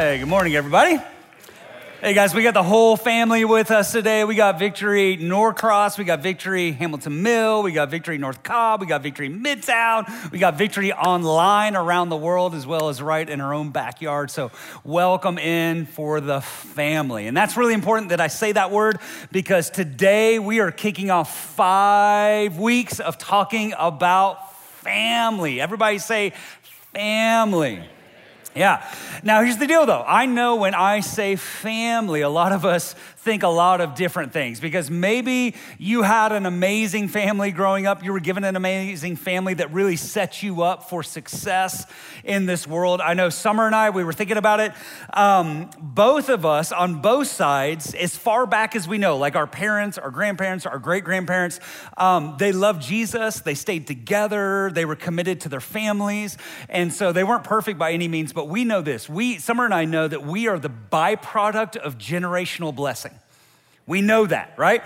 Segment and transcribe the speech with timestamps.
[0.00, 0.96] Hey, good morning, everybody.
[2.00, 4.22] Hey guys, we got the whole family with us today.
[4.22, 8.86] We got Victory Norcross, we got Victory Hamilton Mill, we got Victory North Cobb, we
[8.86, 13.40] got Victory Midtown, we got Victory online around the world as well as right in
[13.40, 14.30] our own backyard.
[14.30, 14.52] So,
[14.84, 17.26] welcome in for the family.
[17.26, 19.00] And that's really important that I say that word
[19.32, 25.60] because today we are kicking off five weeks of talking about family.
[25.60, 26.34] Everybody say
[26.94, 27.82] family.
[28.58, 28.84] Yeah.
[29.22, 30.04] Now, here's the deal though.
[30.04, 32.96] I know when I say family, a lot of us
[33.28, 38.02] think a lot of different things because maybe you had an amazing family growing up.
[38.02, 41.84] You were given an amazing family that really set you up for success
[42.24, 43.02] in this world.
[43.02, 44.72] I know Summer and I, we were thinking about it.
[45.12, 49.46] Um, both of us on both sides, as far back as we know, like our
[49.46, 51.60] parents, our grandparents, our great grandparents,
[51.98, 53.40] um, they loved Jesus.
[53.40, 54.70] They stayed together.
[54.72, 56.38] They were committed to their families.
[56.70, 59.06] And so they weren't perfect by any means, but we know this.
[59.06, 63.17] We, Summer and I know that we are the byproduct of generational blessing.
[63.88, 64.84] We know that, right?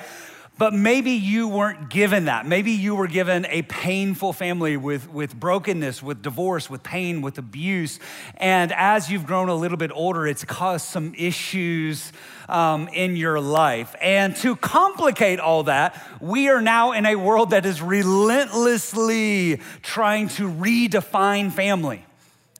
[0.59, 2.47] But maybe you weren't given that.
[2.47, 7.37] Maybe you were given a painful family with, with brokenness, with divorce, with pain, with
[7.37, 7.99] abuse.
[8.37, 12.13] And as you've grown a little bit older, it's caused some issues
[12.49, 13.97] um, in your life.
[14.01, 20.29] And to complicate all that, we are now in a world that is relentlessly trying
[20.29, 22.05] to redefine family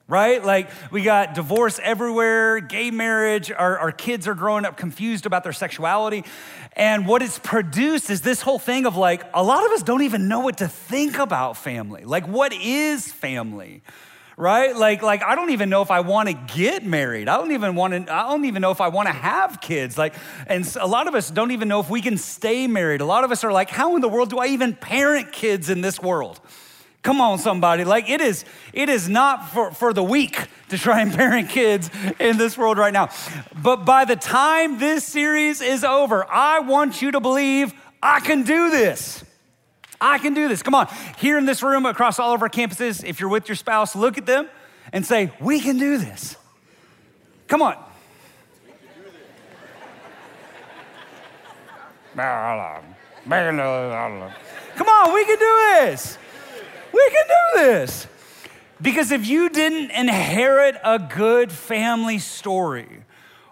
[0.07, 0.43] right?
[0.43, 5.43] Like we got divorce everywhere, gay marriage, our, our kids are growing up confused about
[5.43, 6.25] their sexuality.
[6.73, 10.03] And what it's produced is this whole thing of like, a lot of us don't
[10.03, 12.03] even know what to think about family.
[12.03, 13.81] Like, what is family?
[14.35, 14.75] Right?
[14.75, 17.29] Like, like I don't even know if I want to get married.
[17.29, 19.95] I don't even want to, I don't even know if I want to have kids.
[19.95, 20.15] Like,
[20.47, 23.01] and a lot of us don't even know if we can stay married.
[23.01, 25.69] A lot of us are like, how in the world do I even parent kids
[25.69, 26.41] in this world?
[27.03, 27.83] Come on, somebody.
[27.83, 31.89] Like it is, it is not for, for the weak to try and parent kids
[32.17, 33.09] in this world right now.
[33.61, 38.43] But by the time this series is over, I want you to believe I can
[38.43, 39.23] do this.
[39.99, 40.63] I can do this.
[40.63, 40.87] Come on.
[41.17, 44.17] Here in this room, across all of our campuses, if you're with your spouse, look
[44.17, 44.49] at them
[44.93, 46.37] and say, We can do this.
[47.47, 47.77] Come on.
[54.75, 56.17] Come on, we can do this.
[56.93, 58.07] We can do this.
[58.81, 63.03] Because if you didn't inherit a good family story,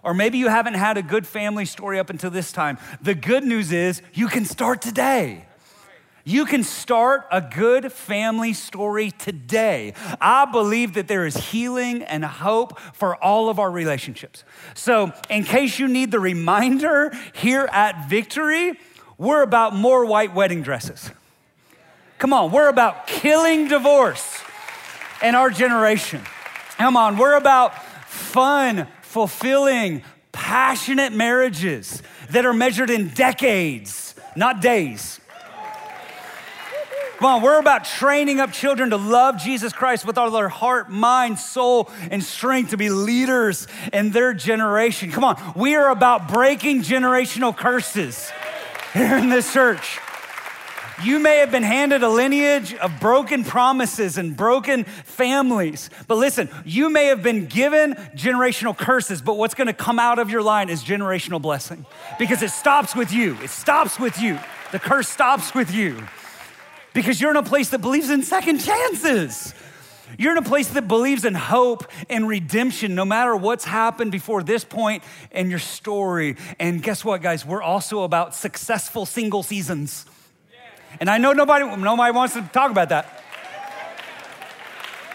[0.02, 3.44] or maybe you haven't had a good family story up until this time, the good
[3.44, 5.46] news is you can start today.
[6.24, 9.94] You can start a good family story today.
[10.20, 14.44] I believe that there is healing and hope for all of our relationships.
[14.74, 18.78] So, in case you need the reminder, here at Victory,
[19.18, 21.10] we're about more white wedding dresses.
[22.22, 24.44] Come on, we're about killing divorce
[25.24, 26.20] in our generation.
[26.76, 27.74] Come on, we're about
[28.06, 32.00] fun, fulfilling, passionate marriages
[32.30, 35.18] that are measured in decades, not days.
[37.16, 40.88] Come on, we're about training up children to love Jesus Christ with all their heart,
[40.88, 45.10] mind, soul, and strength to be leaders in their generation.
[45.10, 48.30] Come on, we are about breaking generational curses
[48.94, 49.98] here in this church.
[51.04, 55.90] You may have been handed a lineage of broken promises and broken families.
[56.06, 60.30] But listen, you may have been given generational curses, but what's gonna come out of
[60.30, 61.86] your line is generational blessing
[62.18, 63.36] because it stops with you.
[63.42, 64.38] It stops with you.
[64.70, 66.06] The curse stops with you
[66.94, 69.54] because you're in a place that believes in second chances.
[70.18, 74.42] You're in a place that believes in hope and redemption no matter what's happened before
[74.42, 76.36] this point in your story.
[76.60, 77.46] And guess what, guys?
[77.46, 80.06] We're also about successful single seasons.
[81.00, 83.18] And I know nobody, nobody wants to talk about that.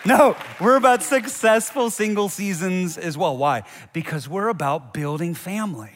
[0.06, 3.36] No, we're about successful single seasons as well.
[3.36, 3.64] Why?
[3.92, 5.92] Because we're about building family.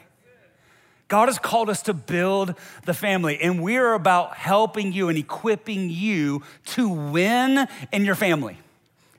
[1.08, 2.56] God has called us to build
[2.86, 8.16] the family, and we are about helping you and equipping you to win in your
[8.16, 8.58] family.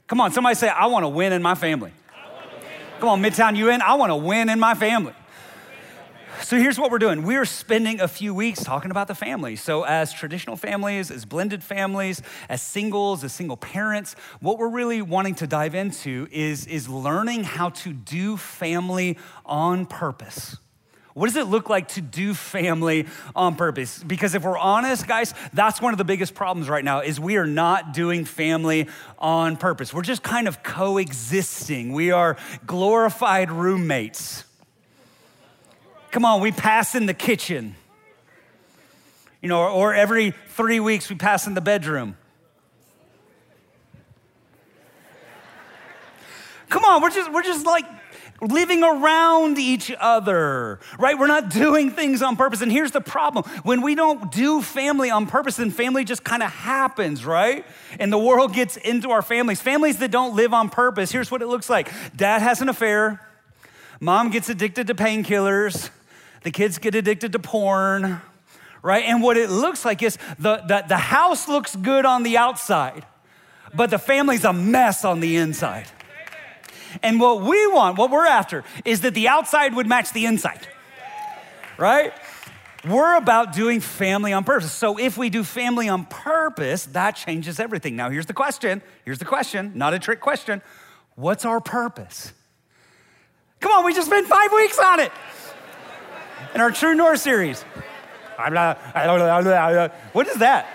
[0.06, 1.92] Come on, somebody say, I want to win in my family.
[2.98, 5.14] Come on, Midtown UN, I want to win in my family.
[6.42, 7.22] So here's what we're doing.
[7.22, 9.54] We're spending a few weeks talking about the family.
[9.54, 15.02] So, as traditional families, as blended families, as singles, as single parents, what we're really
[15.02, 20.56] wanting to dive into is, is learning how to do family on purpose.
[21.14, 23.06] What does it look like to do family
[23.36, 24.02] on purpose?
[24.02, 27.36] Because if we're honest, guys, that's one of the biggest problems right now is we
[27.36, 28.88] are not doing family
[29.18, 29.94] on purpose.
[29.94, 31.92] We're just kind of coexisting.
[31.92, 32.36] We are
[32.66, 34.44] glorified roommates.
[36.12, 37.74] Come on, we pass in the kitchen.
[39.40, 42.16] You know, or, or every three weeks we pass in the bedroom.
[46.68, 47.86] Come on, we're just, we're just like,
[48.42, 51.16] living around each other, right?
[51.16, 52.60] We're not doing things on purpose.
[52.60, 56.42] And here's the problem when we don't do family on purpose, then family just kind
[56.42, 57.64] of happens, right?
[58.00, 59.60] And the world gets into our families.
[59.60, 63.26] Families that don't live on purpose, here's what it looks like dad has an affair,
[64.00, 65.90] mom gets addicted to painkillers,
[66.42, 68.20] the kids get addicted to porn,
[68.82, 69.04] right?
[69.04, 73.04] And what it looks like is the, the, the house looks good on the outside,
[73.74, 75.86] but the family's a mess on the inside.
[77.02, 80.66] And what we want, what we're after, is that the outside would match the inside,
[81.78, 82.12] right?
[82.86, 84.72] We're about doing family on purpose.
[84.72, 87.94] So if we do family on purpose, that changes everything.
[87.94, 88.82] Now, here's the question.
[89.04, 90.60] Here's the question, not a trick question.
[91.14, 92.32] What's our purpose?
[93.60, 95.12] Come on, we just spent five weeks on it
[96.54, 97.64] in our True North series.
[98.38, 99.90] I'm not I don't know.
[100.12, 100.68] What is that?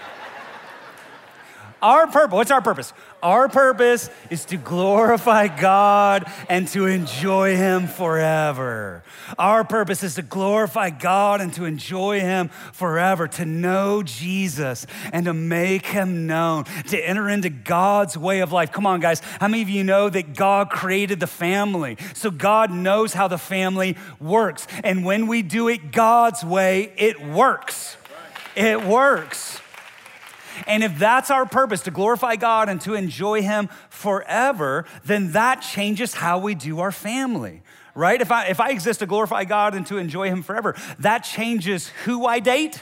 [1.81, 2.93] Our purpose, what's our purpose?
[3.23, 9.03] Our purpose is to glorify God and to enjoy Him forever.
[9.39, 15.25] Our purpose is to glorify God and to enjoy Him forever, to know Jesus and
[15.25, 18.71] to make Him known, to enter into God's way of life.
[18.71, 19.19] Come on, guys.
[19.39, 21.97] How many of you know that God created the family?
[22.13, 24.67] So God knows how the family works.
[24.83, 27.97] And when we do it God's way, it works.
[28.55, 29.59] It works.
[30.65, 35.61] And if that's our purpose, to glorify God and to enjoy Him forever, then that
[35.61, 37.61] changes how we do our family,
[37.93, 38.19] right?
[38.19, 41.89] If I, if I exist to glorify God and to enjoy Him forever, that changes
[42.05, 42.81] who I date.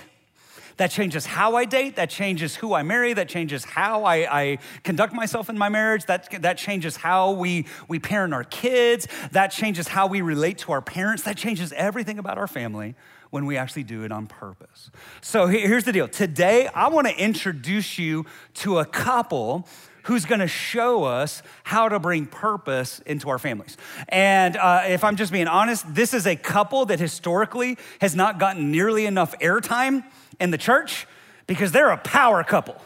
[0.77, 1.95] That changes how I date.
[1.95, 3.13] That changes who I marry.
[3.13, 6.05] That changes how I, I, conduct myself in my marriage.
[6.05, 9.07] That, that changes how we, we parent our kids.
[9.31, 11.23] That changes how we relate to our parents.
[11.23, 12.95] That changes everything about our family
[13.29, 14.89] when we actually do it on purpose.
[15.21, 16.07] So here's the deal.
[16.07, 18.25] Today, I want to introduce you
[18.55, 19.67] to a couple
[20.03, 23.75] who's going to show us how to bring purpose into our families.
[24.09, 28.39] And uh, if I'm just being honest, this is a couple that historically has not
[28.39, 30.03] gotten nearly enough airtime
[30.39, 31.07] in the church
[31.47, 32.79] because they're a power couple.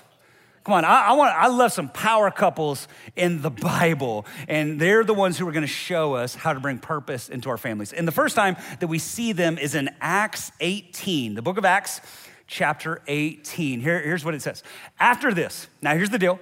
[0.70, 5.04] Come on, I, I, want, I love some power couples in the Bible, and they're
[5.04, 7.92] the ones who are going to show us how to bring purpose into our families.
[7.92, 11.66] And the first time that we see them is in Acts 18, the book of
[11.66, 12.02] Acts,
[12.46, 13.80] chapter 18.
[13.80, 14.62] Here, here's what it says.
[15.00, 16.40] After this, now here's the deal.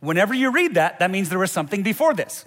[0.00, 2.44] Whenever you read that, that means there was something before this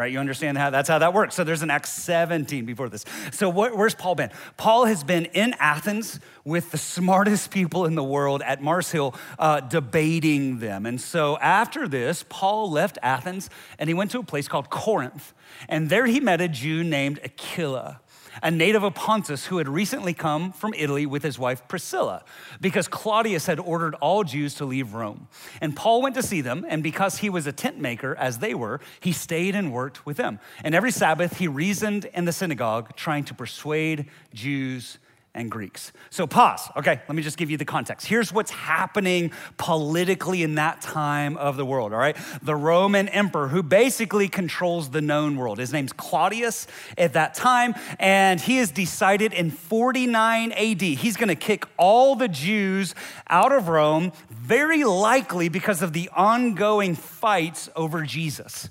[0.00, 0.10] right?
[0.10, 1.34] You understand how that's how that works.
[1.34, 3.04] So there's an Acts 17 before this.
[3.32, 4.30] So where's Paul been?
[4.56, 9.14] Paul has been in Athens with the smartest people in the world at Mars Hill,
[9.38, 10.86] uh, debating them.
[10.86, 15.34] And so after this, Paul left Athens and he went to a place called Corinth.
[15.68, 18.00] And there he met a Jew named Aquila
[18.42, 22.24] a native of Pontus who had recently come from Italy with his wife Priscilla,
[22.60, 25.28] because Claudius had ordered all Jews to leave Rome.
[25.60, 28.54] And Paul went to see them, and because he was a tent maker, as they
[28.54, 30.38] were, he stayed and worked with them.
[30.64, 34.98] And every Sabbath he reasoned in the synagogue, trying to persuade Jews
[35.34, 35.92] and Greeks.
[36.10, 36.68] So, pause.
[36.76, 38.06] Okay, let me just give you the context.
[38.06, 42.16] Here's what's happening politically in that time of the world, all right?
[42.42, 45.58] The Roman emperor, who basically controls the known world.
[45.58, 46.66] His name's Claudius
[46.98, 52.28] at that time, and he has decided in 49 AD, he's gonna kick all the
[52.28, 52.94] Jews
[53.28, 58.68] out of Rome, very likely because of the ongoing fights over Jesus.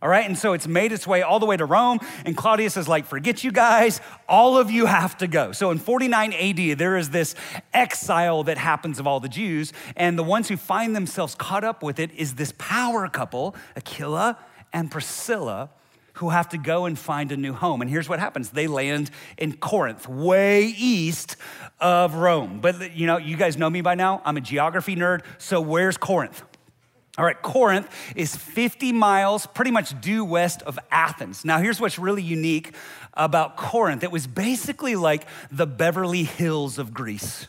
[0.00, 2.76] All right, and so it's made its way all the way to Rome, and Claudius
[2.76, 5.50] is like, forget you guys, all of you have to go.
[5.50, 7.34] So in 49 AD, there is this
[7.74, 11.82] exile that happens of all the Jews, and the ones who find themselves caught up
[11.82, 14.38] with it is this power couple, Aquila
[14.72, 15.70] and Priscilla,
[16.14, 17.80] who have to go and find a new home.
[17.80, 21.36] And here's what happens they land in Corinth, way east
[21.80, 22.60] of Rome.
[22.60, 25.96] But you know, you guys know me by now, I'm a geography nerd, so where's
[25.96, 26.42] Corinth?
[27.18, 31.44] All right, Corinth is 50 miles pretty much due west of Athens.
[31.44, 32.74] Now, here's what's really unique
[33.14, 37.48] about Corinth it was basically like the Beverly Hills of Greece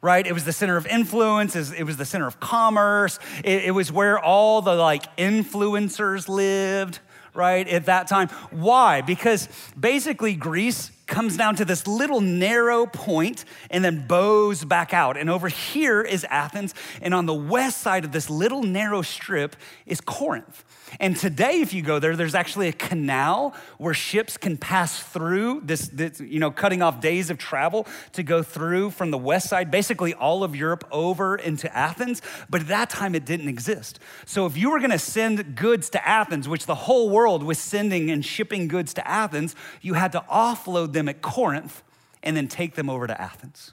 [0.00, 0.28] right?
[0.28, 4.16] It was the center of influence, it was the center of commerce, it, was where
[4.16, 7.00] all the like influencers lived,
[7.34, 8.28] right, at that time.
[8.52, 9.00] Why?
[9.00, 15.16] Because basically Greece comes down to this little narrow point and then bows back out.
[15.16, 19.56] And over here is Athens, and on the west side of this little narrow strip
[19.86, 20.64] is Corinth.
[21.00, 25.62] And today, if you go there, there's actually a canal where ships can pass through
[25.64, 29.48] this, this, you know, cutting off days of travel to go through from the west
[29.48, 32.22] side, basically all of Europe over into Athens.
[32.48, 33.98] But at that time, it didn't exist.
[34.26, 37.58] So if you were going to send goods to Athens, which the whole world was
[37.58, 41.82] sending and shipping goods to Athens, you had to offload them at Corinth
[42.22, 43.72] and then take them over to Athens.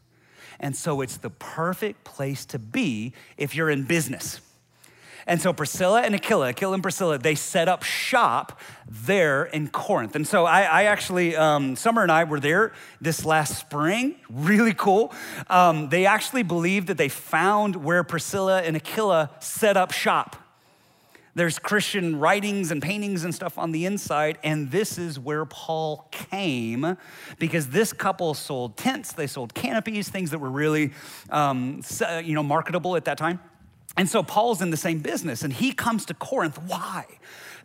[0.60, 4.40] And so it's the perfect place to be if you're in business
[5.28, 10.16] And so Priscilla and Aquila, Aquila and Priscilla, they set up shop there in Corinth.
[10.16, 14.16] And so I, I actually, um, Summer and I were there this last spring.
[14.30, 15.14] Really cool.
[15.50, 20.36] Um, they actually believe that they found where Priscilla and Aquila set up shop.
[21.34, 26.08] There's Christian writings and paintings and stuff on the inside, and this is where Paul
[26.10, 26.96] came
[27.40, 30.94] because this couple sold tents, they sold canopies, things that were really,
[31.30, 31.82] um,
[32.24, 33.42] you know, marketable at that time.
[33.98, 36.60] And so Paul's in the same business, and he comes to Corinth.
[36.68, 37.06] Why?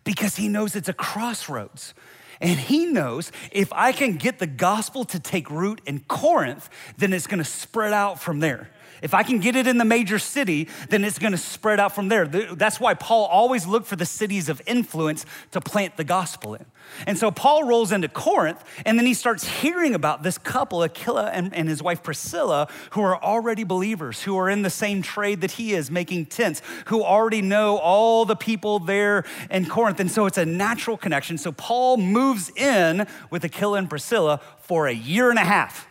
[0.05, 1.95] Because he knows it's a crossroads.
[2.41, 7.13] And he knows if I can get the gospel to take root in Corinth, then
[7.13, 8.71] it's gonna spread out from there.
[9.03, 11.95] If I can get it in the major city, then it's going to spread out
[11.95, 12.27] from there.
[12.27, 16.67] That's why Paul always looked for the cities of influence to plant the gospel in.
[17.07, 21.31] And so Paul rolls into Corinth, and then he starts hearing about this couple, Aquila
[21.31, 25.41] and, and his wife Priscilla, who are already believers, who are in the same trade
[25.41, 30.01] that he is, making tents, who already know all the people there in Corinth.
[30.01, 31.39] And so it's a natural connection.
[31.39, 35.90] So Paul moves in with Aquila and Priscilla for a year and a half.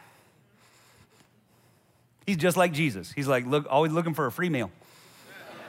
[2.29, 3.11] He's just like Jesus.
[3.11, 4.69] He's like, look, always looking for a free meal.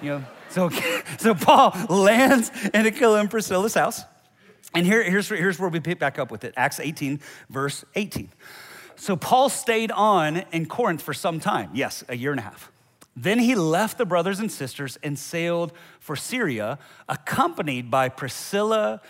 [0.03, 0.69] You know, so,
[1.19, 4.03] so Paul lands in Aquila and Priscilla's house.
[4.75, 8.29] And here, here's, here's where we pick back up with it Acts 18, verse 18.
[8.97, 11.71] So Paul stayed on in Corinth for some time.
[11.73, 12.71] Yes, a year and a half.
[13.17, 19.01] Then he left the brothers and sisters and sailed for Syria, accompanied by Priscilla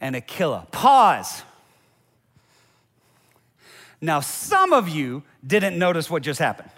[0.00, 0.66] and Aquila.
[0.72, 1.44] Pause.
[4.00, 6.72] Now, some of you didn't notice what just happened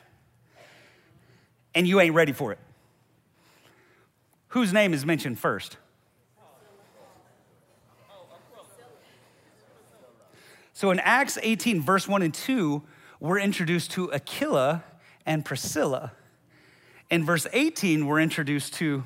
[1.78, 2.58] and you ain't ready for it.
[4.48, 5.76] Whose name is mentioned first?
[10.72, 12.82] So in Acts 18, verse 1 and 2,
[13.20, 14.82] we're introduced to Aquila
[15.24, 16.10] and Priscilla.
[17.10, 19.04] In verse 18, we're introduced to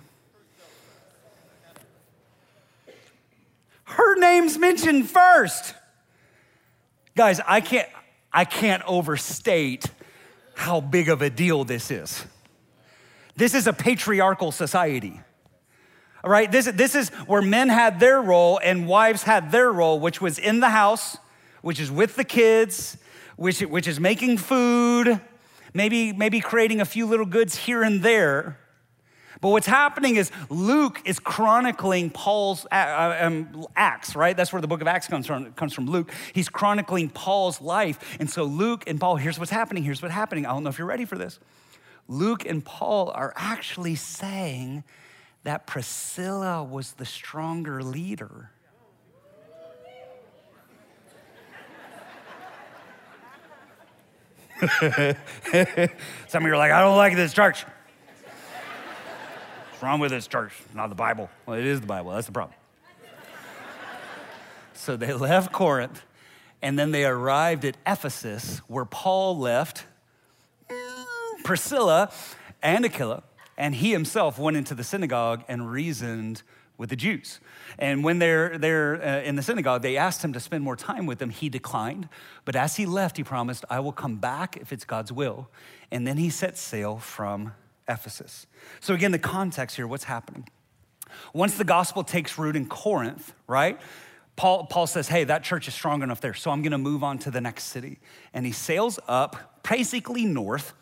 [3.85, 5.75] her name's mentioned first.
[7.15, 7.89] Guys, I can't
[8.33, 9.85] I can't overstate
[10.55, 12.25] how big of a deal this is.
[13.37, 15.21] This is a patriarchal society.
[16.25, 19.99] All right, this, this is where men had their role and wives had their role,
[19.99, 21.17] which was in the house,
[21.63, 22.97] which is with the kids,
[23.37, 25.21] which, which is making food,
[25.75, 28.59] maybe, maybe creating a few little goods here and there.
[29.41, 34.37] But what's happening is Luke is chronicling Paul's uh, uh, um, Acts, right?
[34.37, 36.13] That's where the book of Acts comes from, comes from Luke.
[36.33, 38.17] He's chronicling Paul's life.
[38.21, 40.47] And so Luke and Paul, here's what's happening, here's what's happening.
[40.47, 41.41] I don't know if you're ready for this.
[42.13, 44.85] Luke and Paul are actually saying
[45.45, 48.51] that Priscilla was the stronger leader.
[56.29, 57.65] Some of you are like, I don't like this church.
[59.71, 60.53] What's wrong with this church?
[60.75, 61.31] Not the Bible.
[61.47, 62.11] Well, it is the Bible.
[62.11, 62.55] That's the problem.
[64.75, 66.05] so they left Corinth
[66.61, 69.87] and then they arrived at Ephesus where Paul left
[71.45, 72.11] Priscilla
[72.63, 73.23] and Aquila,
[73.57, 76.43] and he himself went into the synagogue and reasoned
[76.79, 77.39] with the Jews.
[77.79, 81.07] And when they're, they're uh, in the synagogue, they asked him to spend more time
[81.07, 81.31] with them.
[81.31, 82.09] He declined.
[82.45, 85.49] But as he left, he promised, I will come back if it's God's will.
[85.91, 87.53] And then he set sail from
[87.89, 88.47] Ephesus.
[88.81, 90.49] So, again, the context here what's happening?
[91.33, 93.79] Once the gospel takes root in Corinth, right?
[94.37, 97.19] Paul, Paul says, Hey, that church is strong enough there, so I'm gonna move on
[97.19, 98.01] to the next city.
[98.33, 100.73] And he sails up, basically north,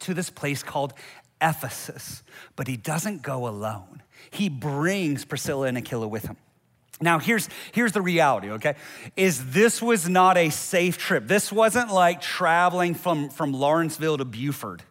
[0.00, 0.94] to this place called
[1.40, 2.22] Ephesus,
[2.56, 4.02] but he doesn't go alone.
[4.30, 6.36] He brings Priscilla and Aquila with him.
[7.00, 8.76] Now, here's, here's the reality, okay?
[9.16, 11.26] Is this was not a safe trip.
[11.26, 14.82] This wasn't like traveling from, from Lawrenceville to Buford.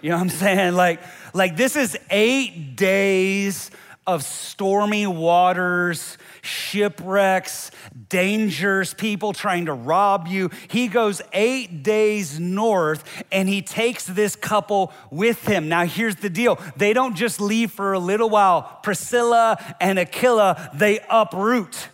[0.00, 0.74] You know what I'm saying?
[0.74, 1.00] Like,
[1.34, 3.70] like this is eight days
[4.06, 7.70] of stormy waters, shipwrecks,
[8.08, 10.50] dangers, people trying to rob you.
[10.68, 15.68] He goes eight days north and he takes this couple with him.
[15.68, 18.78] Now, here's the deal they don't just leave for a little while.
[18.82, 21.88] Priscilla and Aquila, they uproot.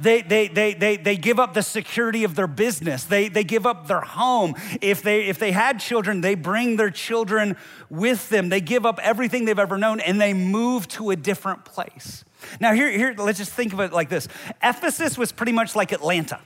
[0.00, 3.04] They, they, they, they, they give up the security of their business.
[3.04, 4.54] They, they give up their home.
[4.80, 7.56] If they, if they had children, they bring their children
[7.90, 8.48] with them.
[8.48, 12.24] They give up everything they've ever known and they move to a different place.
[12.60, 14.28] Now, here, here let's just think of it like this
[14.62, 16.40] Ephesus was pretty much like Atlanta.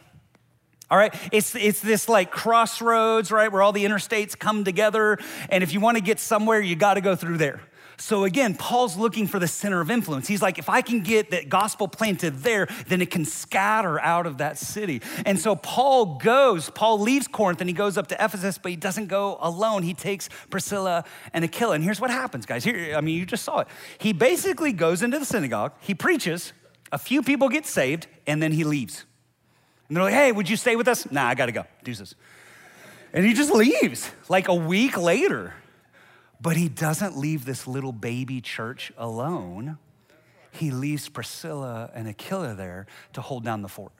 [0.90, 5.18] All right, it's, it's this like crossroads, right, where all the interstates come together.
[5.48, 7.62] And if you want to get somewhere, you got to go through there.
[7.98, 10.26] So again, Paul's looking for the center of influence.
[10.26, 14.26] He's like, if I can get that gospel planted there, then it can scatter out
[14.26, 15.02] of that city.
[15.24, 18.76] And so Paul goes, Paul leaves Corinth and he goes up to Ephesus, but he
[18.76, 19.82] doesn't go alone.
[19.82, 21.74] He takes Priscilla and Aquila.
[21.74, 22.64] And here's what happens, guys.
[22.64, 23.68] Here, I mean, you just saw it.
[23.98, 26.52] He basically goes into the synagogue, he preaches,
[26.90, 29.04] a few people get saved, and then he leaves.
[29.88, 31.10] And they're like, hey, would you stay with us?
[31.10, 31.64] Nah, I gotta go.
[31.84, 32.14] Deuces.
[33.12, 35.54] And he just leaves like a week later.
[36.42, 39.78] But he doesn't leave this little baby church alone.
[40.50, 43.92] He leaves Priscilla and Aquila there to hold down the fort.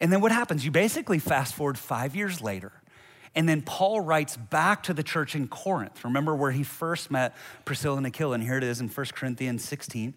[0.00, 0.64] And then what happens?
[0.64, 2.72] You basically fast forward five years later,
[3.34, 6.04] and then Paul writes back to the church in Corinth.
[6.04, 7.34] Remember where he first met
[7.64, 10.14] Priscilla and Aquila, and here it is in 1 Corinthians 16,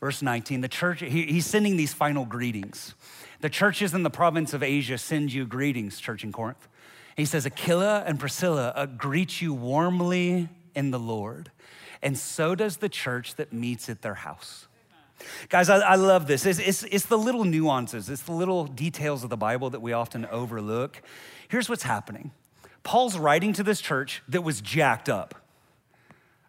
[0.00, 0.62] verse 19.
[0.62, 2.94] The church, he, he's sending these final greetings.
[3.40, 6.66] The churches in the province of Asia send you greetings, church in Corinth.
[7.16, 11.50] He says, Aquila and Priscilla uh, greet you warmly in the Lord,
[12.02, 14.68] and so does the church that meets at their house.
[15.48, 16.44] Guys, I, I love this.
[16.44, 19.94] It's, it's, it's, the little nuances, it's the little details of the Bible that we
[19.94, 21.00] often overlook.
[21.48, 22.32] Here's what's happening
[22.82, 25.34] Paul's writing to this church that was jacked up.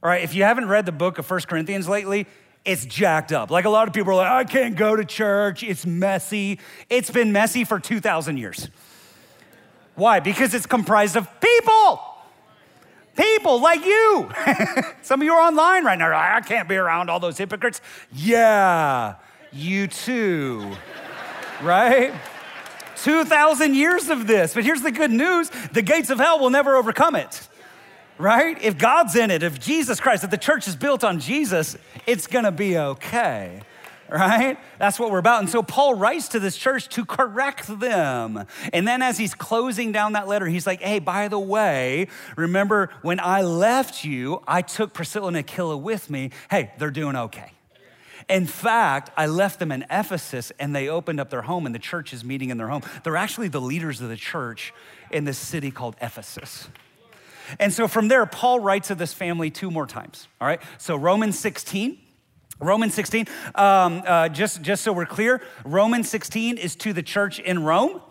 [0.03, 2.27] All right, if you haven't read the book of First Corinthians lately,
[2.65, 3.49] it's jacked up.
[3.49, 6.59] Like a lot of people are like, I can't go to church, it's messy.
[6.89, 8.69] It's been messy for 2,000 years.
[9.97, 10.19] Why?
[10.19, 11.99] Because it's comprised of people.
[13.15, 14.29] People like you.
[15.01, 16.15] Some of you are online right now.
[16.15, 17.81] I can't be around all those hypocrites.
[18.13, 19.15] Yeah,
[19.51, 20.71] you too.
[21.63, 22.13] right?
[22.97, 24.53] 2,000 years of this.
[24.53, 27.47] But here's the good news the gates of hell will never overcome it.
[28.19, 28.61] Right?
[28.61, 31.75] If God's in it, if Jesus Christ, if the church is built on Jesus,
[32.05, 33.61] it's gonna be okay
[34.09, 34.57] right?
[34.79, 35.39] That's what we're about.
[35.41, 38.45] And so Paul writes to this church to correct them.
[38.73, 42.89] And then as he's closing down that letter, he's like, hey, by the way, remember
[43.01, 46.31] when I left you, I took Priscilla and Aquila with me.
[46.49, 47.51] Hey, they're doing okay.
[48.29, 51.79] In fact, I left them in Ephesus and they opened up their home, and the
[51.79, 52.81] church is meeting in their home.
[53.03, 54.73] They're actually the leaders of the church
[55.11, 56.67] in this city called Ephesus.
[57.59, 60.27] And so from there, Paul writes to this family two more times.
[60.41, 60.61] All right.
[60.77, 61.97] So Romans 16,
[62.59, 67.39] Romans 16, um, uh, just, just so we're clear, Romans 16 is to the church
[67.39, 68.01] in Rome.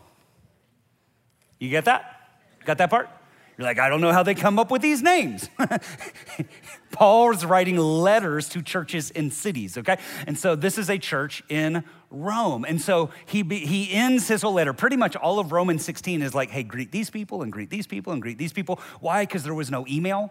[1.58, 2.30] You get that?
[2.64, 3.08] Got that part?
[3.56, 5.48] You're like, I don't know how they come up with these names.
[6.92, 9.98] Paul's writing letters to churches in cities, okay?
[10.26, 12.66] And so this is a church in Rome.
[12.68, 14.74] And so he, he ends his whole letter.
[14.74, 17.86] Pretty much all of Romans 16 is like, hey, greet these people and greet these
[17.86, 18.78] people and greet these people.
[19.00, 19.22] Why?
[19.22, 20.30] Because there was no email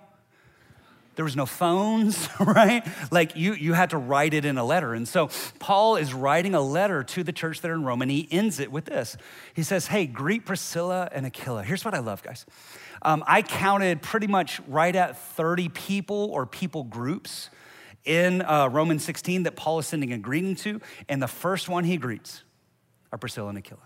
[1.15, 2.85] there was no phones, right?
[3.11, 4.93] Like you, you had to write it in a letter.
[4.93, 8.27] And so Paul is writing a letter to the church there in Rome, and he
[8.31, 9.17] ends it with this.
[9.53, 11.63] He says, Hey, greet Priscilla and Aquila.
[11.63, 12.45] Here's what I love, guys.
[13.01, 17.49] Um, I counted pretty much right at 30 people or people groups
[18.03, 20.79] in uh, Romans 16 that Paul is sending a greeting to.
[21.09, 22.43] And the first one he greets
[23.11, 23.81] are Priscilla and Aquila.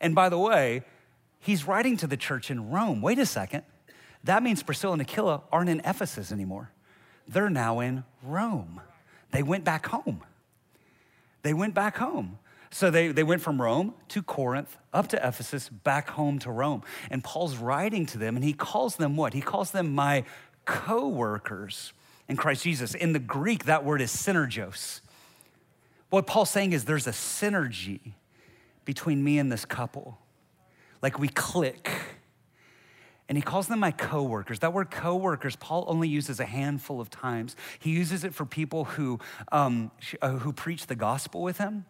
[0.00, 0.82] And by the way,
[1.38, 3.02] he's writing to the church in Rome.
[3.02, 3.64] Wait a second.
[4.24, 6.70] That means Priscilla and Aquila aren't in Ephesus anymore.
[7.26, 8.80] They're now in Rome.
[9.32, 10.22] They went back home.
[11.42, 12.38] They went back home.
[12.72, 16.82] So they, they went from Rome to Corinth, up to Ephesus, back home to Rome.
[17.10, 19.34] And Paul's writing to them, and he calls them what?
[19.34, 20.24] He calls them my
[20.64, 21.92] co workers
[22.28, 22.94] in Christ Jesus.
[22.94, 25.00] In the Greek, that word is synergos.
[26.10, 28.12] What Paul's saying is there's a synergy
[28.84, 30.18] between me and this couple.
[31.02, 31.90] Like we click
[33.30, 34.58] and he calls them my coworkers.
[34.58, 37.54] That word coworkers, Paul only uses a handful of times.
[37.78, 39.20] He uses it for people who,
[39.52, 41.84] um, uh, who preach the gospel with him.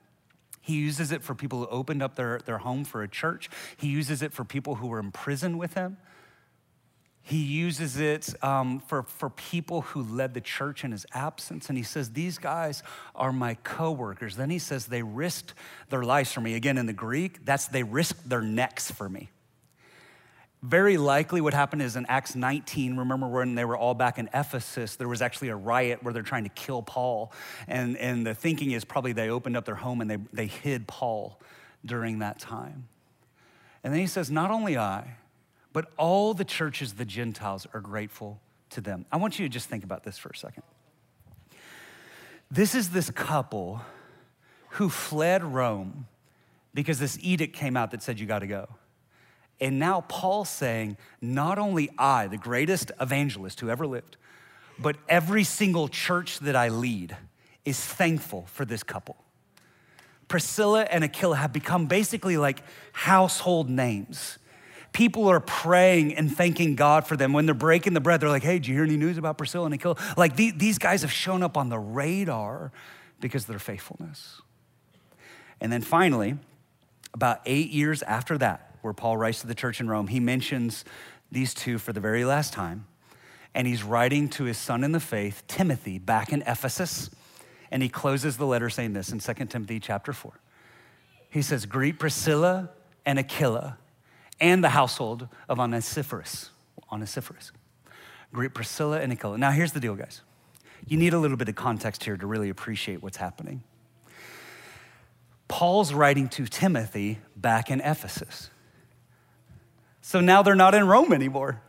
[0.61, 3.49] He uses it for people who opened up their, their home for a church.
[3.79, 5.97] He uses it for people who were in prison with him.
[7.23, 11.71] He uses it um, for, for people who led the church in his absence.
[11.71, 12.83] And he says, These guys
[13.15, 14.37] are my coworkers.
[14.37, 15.55] Then he says, They risked
[15.89, 16.53] their lives for me.
[16.53, 19.31] Again, in the Greek, that's they risked their necks for me.
[20.63, 24.29] Very likely, what happened is in Acts 19, remember when they were all back in
[24.35, 27.33] Ephesus, there was actually a riot where they're trying to kill Paul.
[27.67, 30.87] And, and the thinking is probably they opened up their home and they, they hid
[30.87, 31.41] Paul
[31.85, 32.89] during that time.
[33.83, 35.17] And then he says, Not only I,
[35.73, 38.39] but all the churches, the Gentiles, are grateful
[38.71, 39.07] to them.
[39.11, 40.65] I want you to just think about this for a second.
[42.51, 43.81] This is this couple
[44.71, 46.07] who fled Rome
[46.75, 48.69] because this edict came out that said, You got to go.
[49.61, 54.17] And now Paul's saying, not only I, the greatest evangelist who ever lived,
[54.79, 57.17] but every single church that I lead
[57.65, 59.17] is thankful for this couple.
[60.29, 64.39] Priscilla and Aquila have become basically like household names
[64.93, 67.33] People are praying and thanking God for them.
[67.33, 69.67] When they're breaking the bread, they're like, hey, did you hear any news about Priscilla
[69.67, 69.97] and Aquila?
[70.17, 72.73] Like the, these guys have shown up on the radar
[73.21, 74.41] because of their faithfulness.
[75.61, 76.39] And then finally,
[77.15, 80.85] about eight years after that, where Paul writes to the church in Rome, he mentions
[81.31, 82.87] these two for the very last time.
[83.55, 87.11] And he's writing to his son in the faith, Timothy, back in Ephesus.
[87.71, 90.33] And he closes the letter saying this in 2 Timothy chapter 4.
[91.31, 92.71] He says, Greet Priscilla
[93.05, 93.79] and Aquila
[94.41, 96.51] and the household of Onesiphorus.
[96.91, 97.53] Onesiphorus.
[98.33, 99.39] Greet Priscilla and Aquila.
[99.39, 100.23] Now, here's the deal, guys.
[100.87, 103.63] You need a little bit of context here to really appreciate what's happening.
[105.49, 108.51] Paul's writing to Timothy back in Ephesus.
[110.03, 111.61] So now they're not in Rome anymore,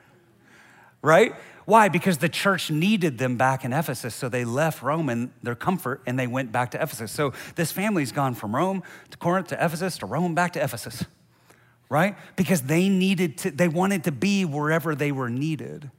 [1.01, 1.33] right?
[1.65, 1.89] Why?
[1.89, 4.15] Because the church needed them back in Ephesus.
[4.15, 7.11] So they left Rome and their comfort and they went back to Ephesus.
[7.11, 11.05] So this family's gone from Rome to Corinth to Ephesus to Rome back to Ephesus,
[11.89, 12.17] right?
[12.35, 15.91] Because they needed to, they wanted to be wherever they were needed.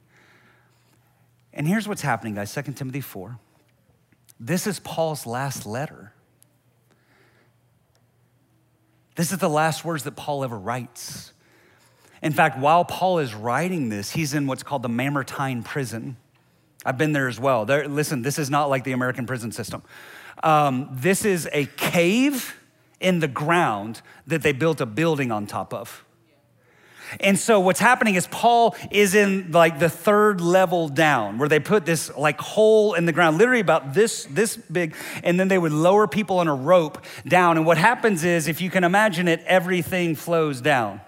[1.53, 3.37] And here's what's happening, guys 2 Timothy 4.
[4.39, 6.11] This is Paul's last letter.
[9.15, 11.33] This is the last words that Paul ever writes.
[12.23, 16.15] In fact, while Paul is writing this, he's in what's called the Mamertine prison.
[16.85, 17.65] I've been there as well.
[17.65, 19.83] There, listen, this is not like the American prison system.
[20.41, 22.55] Um, this is a cave
[23.01, 26.05] in the ground that they built a building on top of.
[27.19, 31.59] And so what's happening is Paul is in like the third level down where they
[31.59, 35.57] put this like hole in the ground, literally about this, this big, and then they
[35.57, 37.57] would lower people on a rope down.
[37.57, 41.01] And what happens is, if you can imagine it, everything flows down.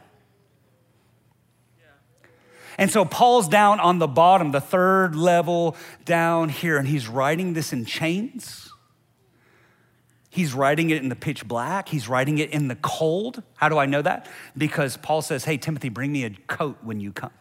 [2.77, 7.53] And so Paul's down on the bottom, the third level down here, and he's writing
[7.53, 8.69] this in chains.
[10.29, 11.87] He's writing it in the pitch black.
[11.87, 13.41] He's writing it in the cold.
[13.55, 14.27] How do I know that?
[14.57, 17.31] Because Paul says, Hey, Timothy, bring me a coat when you come.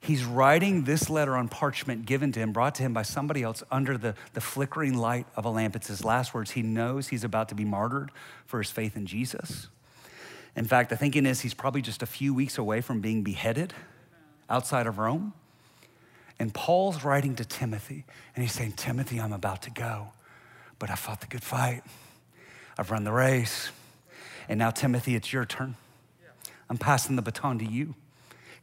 [0.00, 3.62] He's writing this letter on parchment given to him, brought to him by somebody else
[3.70, 5.76] under the, the flickering light of a lamp.
[5.76, 6.50] It's his last words.
[6.50, 8.10] He knows he's about to be martyred
[8.44, 9.68] for his faith in Jesus.
[10.56, 13.72] In fact, the thinking is he's probably just a few weeks away from being beheaded
[14.48, 15.32] outside of Rome.
[16.38, 20.12] And Paul's writing to Timothy, and he's saying, Timothy, I'm about to go
[20.78, 21.82] but I fought the good fight.
[22.78, 23.70] I've run the race.
[24.48, 25.76] And now, Timothy, it's your turn.
[26.68, 27.94] I'm passing the baton to you.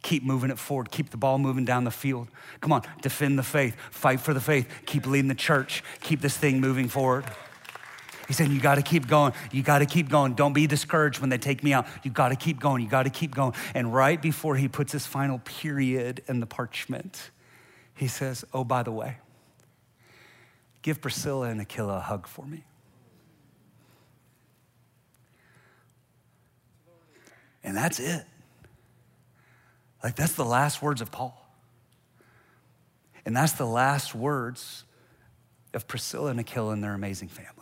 [0.04, 0.91] Keep moving it forward.
[0.91, 2.27] Keep the ball moving down the field.
[2.60, 3.75] Come on, defend the faith.
[3.91, 4.67] Fight for the faith.
[4.86, 5.84] Keep leading the church.
[6.01, 7.25] Keep this thing moving forward.
[8.32, 9.34] He's saying, You got to keep going.
[9.52, 10.36] You got to keep going.
[10.36, 11.86] Don't be discouraged when they take me out.
[12.02, 12.82] You got to keep going.
[12.82, 13.54] You got to keep going.
[13.76, 17.32] And right before he puts his final period in the parchment,
[17.94, 19.17] he says, Oh, by the way,
[20.82, 22.63] Give Priscilla and Aquila a hug for me.
[27.65, 28.24] And that's it.
[30.02, 31.38] Like, that's the last words of Paul.
[33.26, 34.86] And that's the last words
[35.74, 37.61] of Priscilla and Aquila and their amazing family.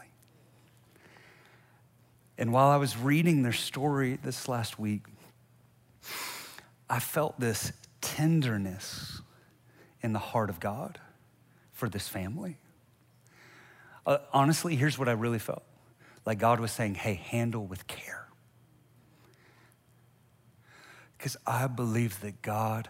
[2.40, 5.04] And while I was reading their story this last week,
[6.90, 9.22] I felt this tenderness
[10.02, 11.00] in the heart of God
[11.74, 12.56] for this family.
[14.06, 15.64] Uh, honestly, here's what I really felt
[16.26, 18.26] like God was saying, hey, handle with care.
[21.18, 22.88] Because I believe that God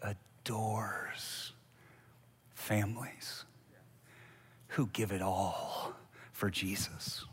[0.00, 1.52] adores
[2.54, 3.44] families
[4.68, 5.92] who give it all
[6.32, 7.26] for Jesus.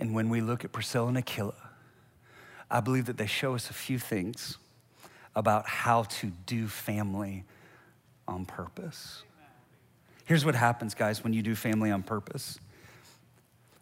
[0.00, 1.52] And when we look at Priscilla and Aquila,
[2.70, 4.56] I believe that they show us a few things
[5.36, 7.44] about how to do family
[8.26, 9.22] on purpose.
[10.24, 12.58] Here's what happens, guys, when you do family on purpose.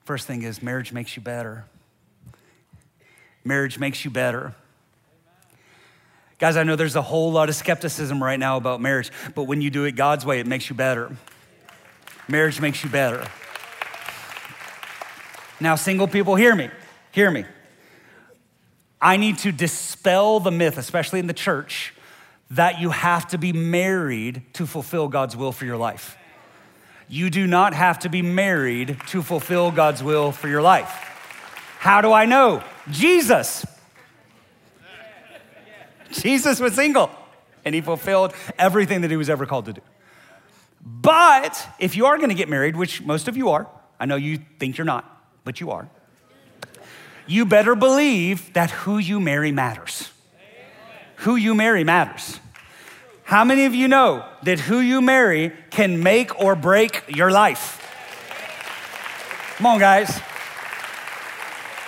[0.05, 1.65] First thing is marriage makes you better.
[3.45, 4.55] Marriage makes you better.
[6.39, 9.61] Guys, I know there's a whole lot of skepticism right now about marriage, but when
[9.61, 11.17] you do it God's way, it makes you better.
[12.29, 13.27] Marriage makes you better.
[15.61, 16.71] Now, single people, hear me.
[17.11, 17.45] Hear me.
[19.01, 21.95] I need to dispel the myth, especially in the church,
[22.51, 26.17] that you have to be married to fulfill God's will for your life.
[27.09, 30.91] You do not have to be married to fulfill God's will for your life.
[31.79, 32.63] How do I know?
[32.91, 33.65] Jesus.
[36.11, 37.11] Jesus was single
[37.65, 39.81] and he fulfilled everything that he was ever called to do.
[40.85, 43.69] But if you are going to get married, which most of you are,
[44.01, 45.18] I know you think you're not,
[45.49, 45.89] but you are,
[47.27, 50.11] you better believe that who you marry matters
[51.19, 52.39] who you marry matters.
[53.25, 57.75] How many of you know that who you marry can make or break your life?
[59.57, 60.21] Come on, guys.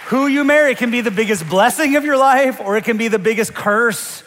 [0.07, 3.07] Who you marry can be the biggest blessing of your life or it can be
[3.07, 4.25] the biggest curse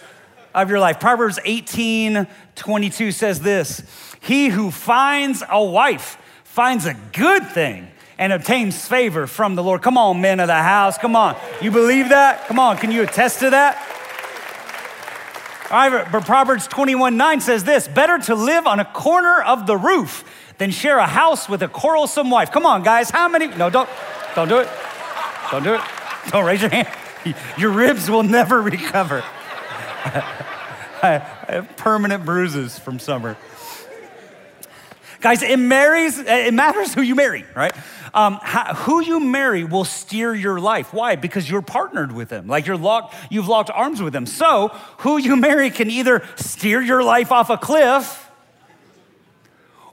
[0.55, 0.99] of your life.
[0.99, 3.83] Proverbs 18 22 says this
[4.21, 9.81] He who finds a wife finds a good thing and obtains favor from the Lord.
[9.81, 10.97] Come on, men of the house.
[10.97, 11.35] Come on.
[11.61, 12.47] You believe that?
[12.47, 12.77] Come on.
[12.77, 13.77] Can you attest to that?
[15.71, 19.65] All right, but Proverbs 21 9 says this Better to live on a corner of
[19.65, 20.23] the roof
[20.59, 22.51] than share a house with a quarrelsome wife.
[22.51, 23.09] Come on, guys.
[23.09, 23.47] How many?
[23.47, 23.89] No, don't,
[24.35, 24.69] don't do it.
[25.49, 25.81] Don't do it.
[26.29, 26.87] Don't raise your hand.
[27.57, 29.23] Your ribs will never recover.
[31.01, 33.37] I have permanent bruises from summer.
[35.23, 37.71] Guys, it marries, it matters who you marry, right?
[38.13, 40.93] Um, how, who you marry will steer your life.
[40.93, 41.15] Why?
[41.15, 42.45] Because you're partnered with them.
[42.45, 44.25] Like you're locked, you've locked arms with them.
[44.25, 48.29] So who you marry can either steer your life off a cliff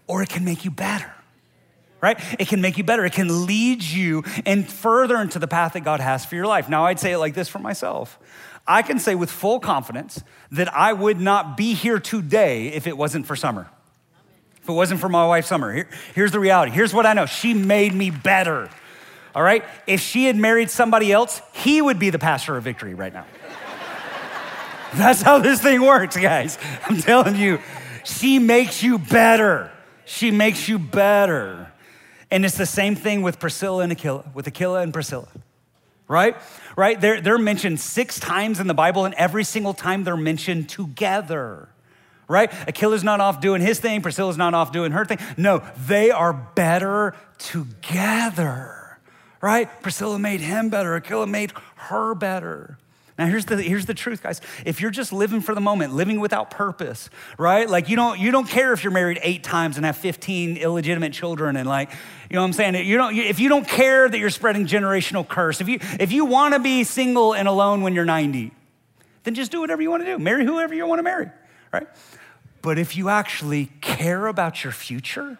[0.08, 1.12] or it can make you better.
[2.00, 2.18] Right?
[2.40, 3.04] It can make you better.
[3.04, 6.68] It can lead you and further into the path that God has for your life.
[6.68, 8.18] Now, I'd say it like this for myself.
[8.66, 12.96] I can say with full confidence that I would not be here today if it
[12.96, 13.70] wasn't for Summer.
[14.70, 15.72] It wasn't for my wife, Summer.
[15.72, 16.72] Here, here's the reality.
[16.72, 18.70] Here's what I know she made me better.
[19.34, 19.64] All right?
[19.86, 23.26] If she had married somebody else, he would be the pastor of victory right now.
[24.94, 26.58] That's how this thing works, guys.
[26.88, 27.60] I'm telling you,
[28.04, 29.70] she makes you better.
[30.04, 31.70] She makes you better.
[32.30, 35.28] And it's the same thing with Priscilla and Aquila, with Aquila and Priscilla,
[36.08, 36.36] right?
[36.76, 37.00] Right?
[37.00, 41.68] They're, they're mentioned six times in the Bible, and every single time they're mentioned together
[42.30, 42.52] right?
[42.68, 45.18] Aquila's not off doing his thing, Priscilla's not off doing her thing.
[45.36, 48.98] No, they are better together,
[49.40, 49.68] right?
[49.82, 52.78] Priscilla made him better, Aquila made her better.
[53.20, 54.40] Now here's the here's the truth, guys.
[54.64, 57.68] If you're just living for the moment, living without purpose, right?
[57.68, 61.12] Like you don't you don't care if you're married eight times and have 15 illegitimate
[61.12, 61.90] children, and like
[62.30, 62.76] you know what I'm saying.
[62.76, 65.60] You don't if you don't care that you're spreading generational curse.
[65.60, 68.52] If you if you want to be single and alone when you're 90,
[69.24, 70.18] then just do whatever you want to do.
[70.18, 71.30] Marry whoever you want to marry,
[71.74, 71.88] right?
[72.62, 75.38] But if you actually care about your future,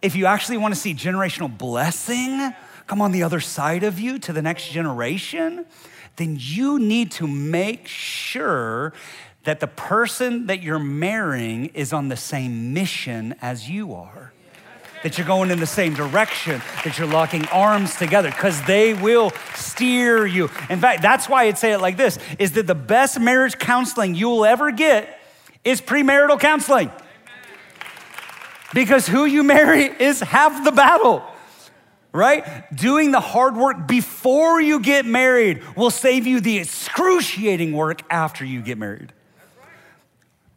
[0.00, 2.54] if you actually want to see generational blessing
[2.86, 5.64] come on the other side of you to the next generation,
[6.16, 8.92] then you need to make sure
[9.44, 14.32] that the person that you're marrying is on the same mission as you are.
[15.04, 19.30] That you're going in the same direction, that you're locking arms together, because they will
[19.54, 20.50] steer you.
[20.68, 24.14] In fact, that's why I'd say it like this is that the best marriage counseling
[24.14, 25.19] you will ever get
[25.64, 26.90] is premarital counseling.
[28.72, 31.24] Because who you marry is half the battle,
[32.12, 32.70] right?
[32.74, 38.44] Doing the hard work before you get married will save you the excruciating work after
[38.44, 39.12] you get married.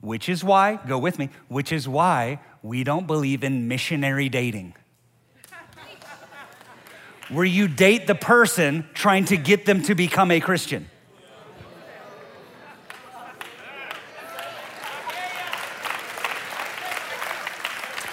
[0.02, 4.76] Which is why, go with me, which is why we don't believe in missionary dating.
[7.30, 10.88] Where you date the person trying to get them to become a Christian.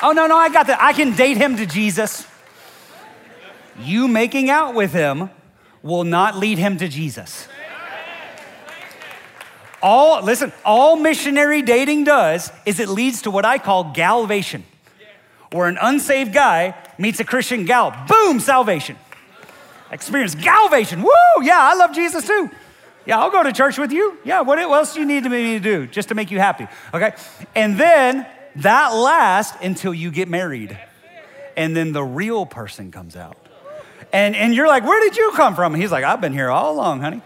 [0.02, 0.80] Oh, no, no, I got that.
[0.80, 2.26] I can date him to Jesus.
[3.80, 5.30] You making out with him
[5.82, 7.48] will not lead him to Jesus.
[9.82, 14.64] All, listen, all missionary dating does is it leads to what I call galvation,
[15.52, 17.94] where an unsaved guy meets a Christian gal.
[18.06, 18.96] Boom, salvation.
[19.90, 21.02] Experience galvation.
[21.02, 21.10] Woo,
[21.42, 22.50] yeah, I love Jesus too.
[23.06, 24.18] Yeah, I'll go to church with you.
[24.24, 26.68] Yeah, what else do you need me to do just to make you happy?
[26.92, 27.14] Okay.
[27.54, 28.26] And then
[28.62, 30.78] that lasts until you get married.
[31.56, 33.36] And then the real person comes out.
[34.12, 35.74] And, and you're like, Where did you come from?
[35.74, 37.22] He's like, I've been here all along, honey.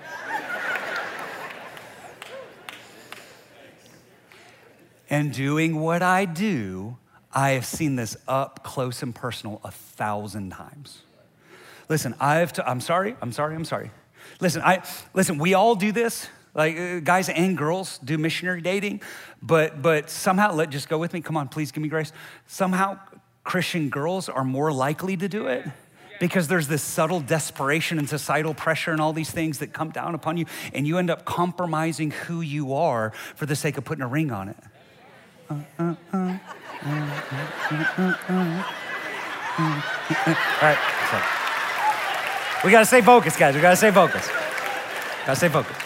[5.09, 6.97] and doing what I do,
[7.33, 11.03] I have seen this up close and personal a thousand times.
[11.89, 13.91] Listen, I've t- I'm sorry, I'm sorry, I'm sorry.
[14.41, 16.29] Listen, I listen, we all do this.
[16.55, 19.03] Like uh, guys and girls do missionary dating,
[19.43, 21.21] but but somehow let just go with me.
[21.21, 22.13] Come on, please give me grace.
[22.47, 22.99] Somehow
[23.43, 25.67] Christian girls are more likely to do it
[26.21, 30.15] because there's this subtle desperation and societal pressure and all these things that come down
[30.15, 34.03] upon you, and you end up compromising who you are for the sake of putting
[34.03, 34.57] a ring on it.
[35.51, 35.59] all
[40.63, 40.79] right,
[41.11, 41.21] so.
[42.65, 43.55] we gotta stay focused, guys.
[43.55, 44.31] We gotta stay focused.
[45.27, 45.84] Gotta stay focused.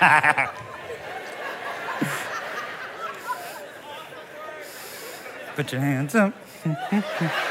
[5.56, 6.32] Put your hands up.
[6.64, 6.72] All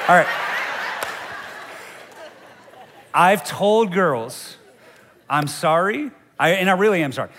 [0.10, 0.26] right.
[3.14, 4.58] I've told girls,
[5.30, 6.10] I'm sorry,
[6.40, 7.30] I, and I really am sorry.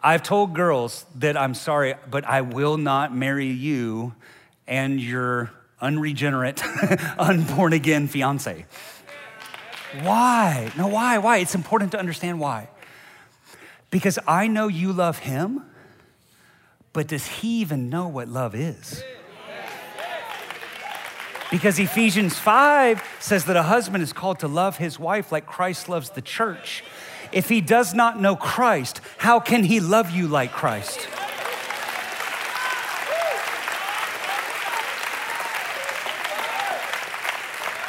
[0.00, 4.14] I've told girls that I'm sorry, but I will not marry you
[4.68, 6.62] and your unregenerate,
[7.18, 8.66] unborn again fiance.
[10.02, 10.70] Why?
[10.76, 11.18] No, why?
[11.18, 11.38] Why?
[11.38, 12.68] It's important to understand why.
[13.90, 15.64] Because I know you love him,
[16.92, 19.02] but does he even know what love is?
[21.50, 25.88] Because Ephesians 5 says that a husband is called to love his wife like Christ
[25.88, 26.84] loves the church.
[27.32, 31.08] If he does not know Christ, how can he love you like Christ?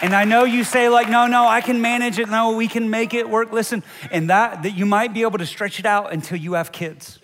[0.01, 2.27] And I know you say like, no, no, I can manage it.
[2.27, 3.51] No, we can make it work.
[3.51, 6.71] Listen, and that that you might be able to stretch it out until you have
[6.71, 7.19] kids.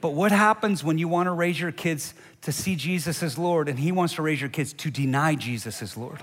[0.00, 3.68] But what happens when you want to raise your kids to see Jesus as Lord
[3.68, 6.22] and he wants to raise your kids to deny Jesus as Lord?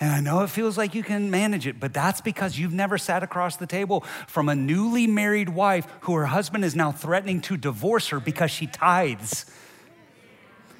[0.00, 2.98] And I know it feels like you can manage it, but that's because you've never
[2.98, 7.40] sat across the table from a newly married wife who her husband is now threatening
[7.42, 9.46] to divorce her because she tithes.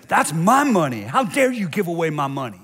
[0.08, 1.02] That's my money.
[1.02, 2.63] How dare you give away my money?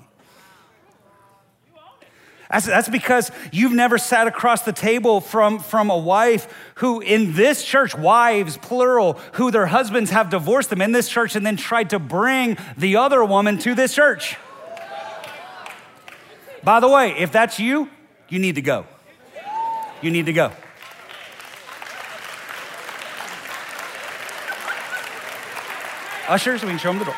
[2.51, 7.33] That's, that's because you've never sat across the table from, from a wife who, in
[7.33, 11.55] this church, wives, plural, who their husbands have divorced them in this church and then
[11.55, 14.35] tried to bring the other woman to this church.
[16.61, 17.89] By the way, if that's you,
[18.27, 18.85] you need to go.
[20.01, 20.51] You need to go.
[26.27, 27.15] Ushers, we can show them the door.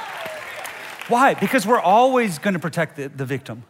[1.08, 1.34] Why?
[1.34, 3.64] Because we're always going to protect the, the victim.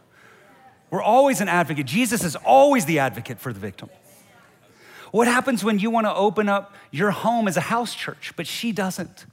[0.94, 1.88] We're always an advocate.
[1.88, 3.90] Jesus is always the advocate for the victim.
[5.10, 8.46] What happens when you want to open up your home as a house church, but
[8.46, 9.26] she doesn't?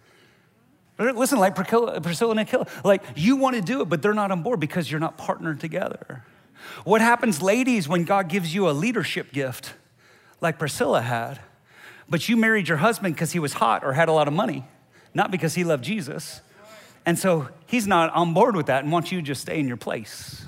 [0.99, 4.43] Listen, like Priscilla, and Aquila, like you want to do it, but they're not on
[4.43, 6.25] board because you're not partnered together.
[6.85, 9.75] What happens, ladies, when God gives you a leadership gift,
[10.41, 11.41] like Priscilla had,
[12.09, 14.65] but you married your husband because he was hot or had a lot of money,
[15.13, 16.41] not because he loved Jesus?
[17.05, 19.69] And so he's not on board with that and wants you to just stay in
[19.69, 20.47] your place.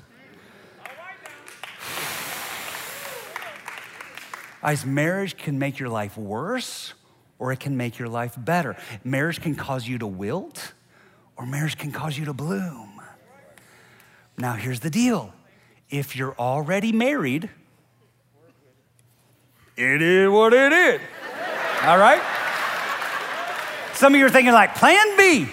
[4.63, 6.95] Guys, marriage can make your life worse
[7.41, 8.77] or it can make your life better.
[9.03, 10.73] Marriage can cause you to wilt
[11.37, 13.03] or marriage can cause you to bloom.
[14.39, 15.35] Now, here's the deal
[15.91, 17.51] if you're already married,
[19.77, 21.01] it is what it is.
[21.83, 22.23] All right?
[23.95, 25.49] Some of you are thinking, like, plan B.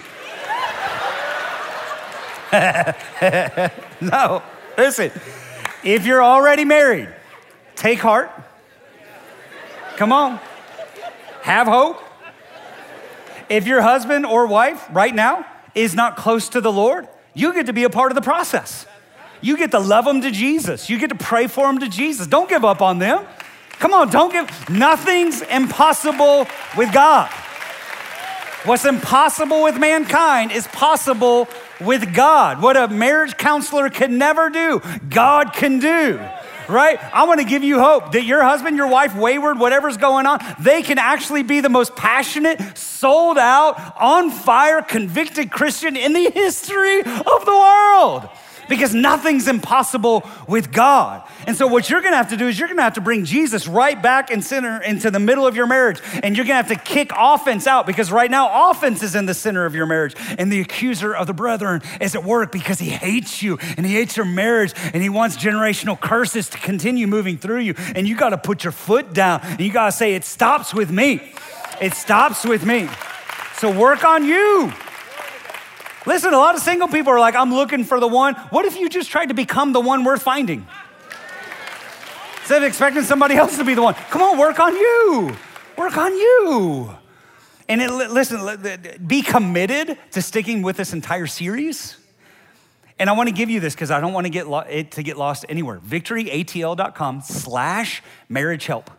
[4.00, 4.42] no,
[4.78, 5.10] listen,
[5.82, 7.08] if you're already married,
[7.74, 8.30] take heart
[10.00, 10.40] Come on.
[11.42, 12.02] Have hope.
[13.50, 17.66] If your husband or wife right now is not close to the Lord, you get
[17.66, 18.86] to be a part of the process.
[19.42, 20.88] You get to love them to Jesus.
[20.88, 22.26] You get to pray for them to Jesus.
[22.26, 23.26] Don't give up on them.
[23.72, 24.70] Come on, don't give.
[24.70, 26.46] Nothing's impossible
[26.78, 27.30] with God.
[28.64, 31.46] What's impossible with mankind is possible
[31.78, 32.62] with God.
[32.62, 36.18] What a marriage counselor can never do, God can do
[36.70, 36.98] right?
[37.12, 40.40] I want to give you hope that your husband, your wife, wayward, whatever's going on,
[40.58, 46.30] they can actually be the most passionate, sold out, on fire, convicted Christian in the
[46.30, 48.28] history of the world
[48.70, 51.22] because nothing's impossible with God.
[51.46, 53.66] And so, what you're gonna have to do is you're gonna have to bring Jesus
[53.66, 56.00] right back and center into the middle of your marriage.
[56.22, 59.34] And you're gonna have to kick offense out because right now, offense is in the
[59.34, 60.14] center of your marriage.
[60.38, 63.92] And the accuser of the brethren is at work because he hates you and he
[63.92, 67.74] hates your marriage and he wants generational curses to continue moving through you.
[67.94, 71.32] And you gotta put your foot down and you gotta say, It stops with me.
[71.80, 72.88] It stops with me.
[73.56, 74.72] So, work on you.
[76.06, 78.34] Listen, a lot of single people are like, I'm looking for the one.
[78.50, 80.66] What if you just tried to become the one worth finding?
[82.40, 85.36] Instead of expecting somebody else to be the one, come on, work on you.
[85.76, 86.96] Work on you.
[87.68, 91.96] And it, listen, be committed to sticking with this entire series.
[92.98, 94.92] And I want to give you this because I don't want to get lo- it
[94.92, 95.78] to get lost anywhere.
[95.78, 98.90] VictoryATL.com slash marriage help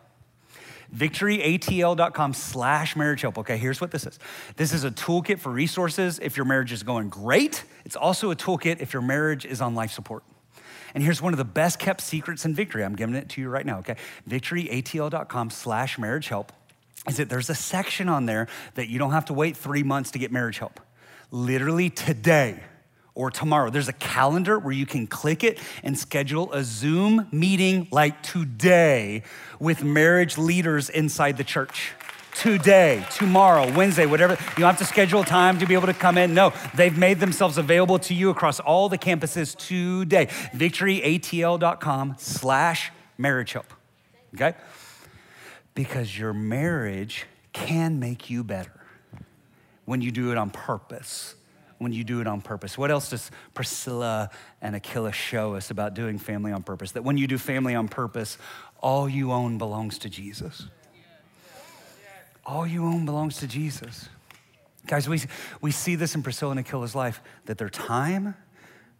[0.94, 3.38] victoryatl.com slash marriage help.
[3.38, 4.18] Okay, here's what this is.
[4.56, 7.64] This is a toolkit for resources if your marriage is going great.
[7.84, 10.22] It's also a toolkit if your marriage is on life support.
[10.94, 12.84] And here's one of the best kept secrets in victory.
[12.84, 13.96] I'm giving it to you right now, okay?
[14.28, 16.52] Victoryatl.com slash marriage help
[17.08, 20.10] is that there's a section on there that you don't have to wait three months
[20.12, 20.80] to get marriage help.
[21.30, 22.62] Literally today,
[23.14, 23.70] or tomorrow.
[23.70, 29.22] There's a calendar where you can click it and schedule a Zoom meeting like today
[29.58, 31.92] with marriage leaders inside the church.
[32.34, 34.34] Today, tomorrow, Wednesday, whatever.
[34.34, 36.32] You don't have to schedule time to be able to come in.
[36.32, 40.26] No, they've made themselves available to you across all the campuses today.
[40.54, 43.66] VictoryATL.com slash marriage help.
[44.34, 44.54] Okay?
[45.74, 48.80] Because your marriage can make you better
[49.84, 51.34] when you do it on purpose
[51.82, 52.78] when you do it on purpose.
[52.78, 54.30] What else does Priscilla
[54.60, 56.92] and Aquila show us about doing family on purpose?
[56.92, 58.38] That when you do family on purpose,
[58.80, 60.66] all you own belongs to Jesus.
[62.44, 64.08] All you own belongs to Jesus.
[64.86, 65.20] Guys, we,
[65.60, 68.34] we see this in Priscilla and Aquila's life that their time,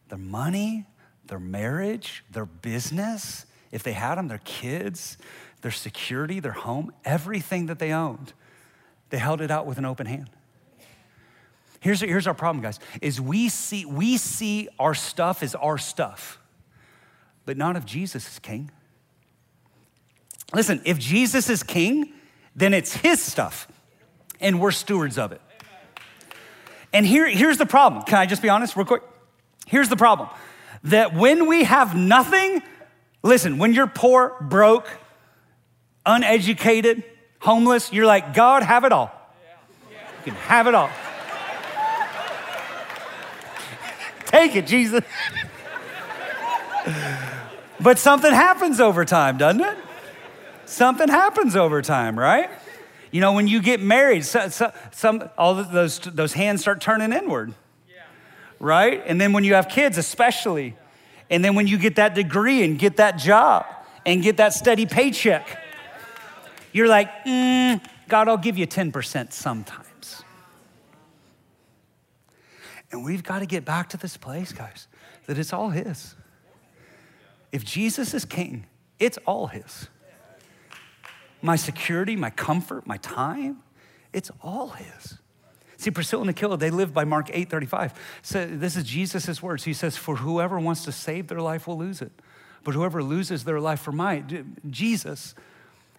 [0.09, 0.87] their money,
[1.27, 5.19] their marriage, their business, if they had them, their kids,
[5.63, 8.33] their security, their home, everything that they owned,
[9.11, 10.31] they held it out with an open hand.
[11.83, 16.39] Here's, here's our problem, guys, is we see, we see our stuff as our stuff,
[17.45, 18.71] but not if Jesus is king.
[20.55, 22.13] Listen, if Jesus is king,
[22.55, 23.67] then it's his stuff,
[24.39, 25.41] and we're stewards of it.
[26.93, 28.05] And here, here's the problem.
[28.05, 29.03] Can I just be honest, real quick?
[29.67, 30.29] Here's the problem
[30.85, 32.63] that when we have nothing,
[33.25, 34.89] listen, when you're poor, broke,
[36.07, 37.03] uneducated,
[37.41, 39.11] homeless, you're like, God, have it all.
[40.25, 40.89] You can have it all.
[44.33, 45.05] Take it, Jesus.
[47.81, 49.77] but something happens over time, doesn't it?
[50.65, 52.49] Something happens over time, right?
[53.11, 57.13] You know, when you get married, so, so, some, all those, those hands start turning
[57.13, 57.53] inward,
[58.59, 59.03] right?
[59.05, 60.77] And then when you have kids, especially,
[61.29, 63.67] and then when you get that degree and get that job
[64.07, 65.59] and get that steady paycheck,
[66.73, 69.82] you're like, mm, God, I'll give you 10% sometimes.
[72.93, 74.87] And we've got to get back to this place, guys,
[75.27, 76.15] that it's all His.
[77.51, 78.67] If Jesus is king,
[78.99, 79.89] it's all His
[81.43, 83.63] my security, my comfort, my time,
[84.13, 85.19] it's all His.
[85.77, 88.21] See, Priscilla and Aquila, they live by Mark 8 35.
[88.23, 89.65] So this is Jesus' words.
[89.65, 92.13] He says, For whoever wants to save their life will lose it.
[92.63, 94.23] But whoever loses their life for my
[94.71, 95.35] Jesus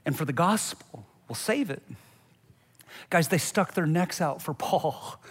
[0.06, 1.84] and for the gospel will save it.
[3.10, 5.22] Guys, they stuck their necks out for Paul.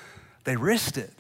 [0.45, 1.15] They risked it.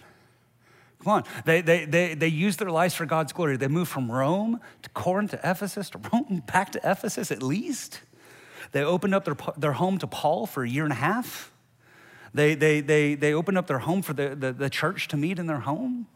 [1.02, 1.24] Come on.
[1.44, 3.56] They, they, they, they used their lives for God's glory.
[3.56, 8.00] They moved from Rome to Corinth to Ephesus to Rome, back to Ephesus at least.
[8.70, 11.52] They opened up their, their home to Paul for a year and a half.
[12.32, 15.38] They, they, they, they opened up their home for the, the, the church to meet
[15.38, 16.06] in their home.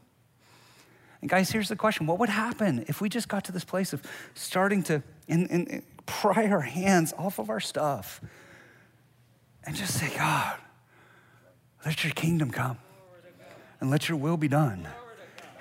[1.21, 3.93] And guys, here's the question what would happen if we just got to this place
[3.93, 4.03] of
[4.35, 8.21] starting to in, in, pry our hands off of our stuff
[9.65, 10.57] and just say, God,
[11.85, 12.79] let your kingdom come
[13.81, 14.89] and let your will be done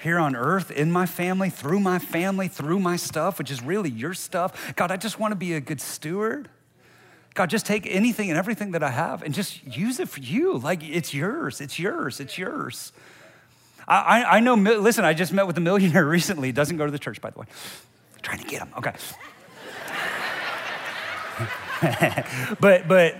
[0.06, 3.90] here on earth, in my family, through my family, through my stuff, which is really
[3.90, 4.76] your stuff.
[4.76, 6.48] God, I just want to be a good steward.
[7.34, 10.60] God, just take anything and everything that I have and just use it for you.
[10.60, 12.94] Like it's yours, it's yours, it's yours.
[13.88, 16.52] I, I, know, listen, I just met with a millionaire recently.
[16.52, 17.48] Doesn't go to the church, by the way.
[18.16, 18.94] I'm trying to get him, okay.
[22.60, 23.18] but, but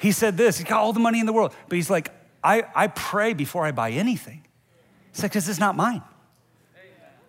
[0.00, 1.54] he said this, he's got all the money in the world.
[1.68, 2.10] But he's like,
[2.46, 4.46] I, I pray before I buy anything.
[5.12, 6.02] He said, because it's not mine.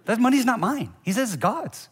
[0.06, 0.94] That money's not mine.
[1.02, 1.90] He says it's God's.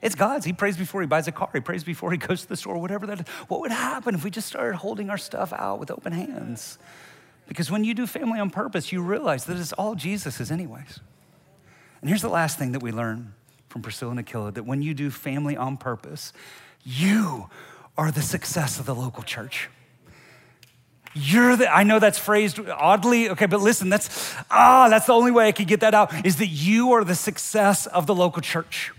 [0.00, 0.46] It's God's.
[0.46, 1.50] He prays before he buys a car.
[1.52, 3.26] He prays before he goes to the store, whatever that is.
[3.48, 6.78] What would happen if we just started holding our stuff out with open hands?
[7.48, 11.00] Because when you do family on purpose, you realize that it's all Jesus's, anyways.
[12.00, 13.34] And here's the last thing that we learn
[13.68, 16.32] from Priscilla and Aquila that when you do family on purpose,
[16.84, 17.50] you
[17.98, 19.68] are the success of the local church.
[21.14, 25.32] You're the, I know that's phrased oddly, okay, but listen, that's, ah, that's the only
[25.32, 28.40] way I could get that out is that you are the success of the local
[28.40, 28.92] church.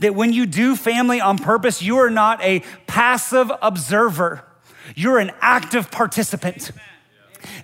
[0.00, 4.42] That when you do family on purpose, you are not a passive observer,
[4.96, 6.72] you're an active participant.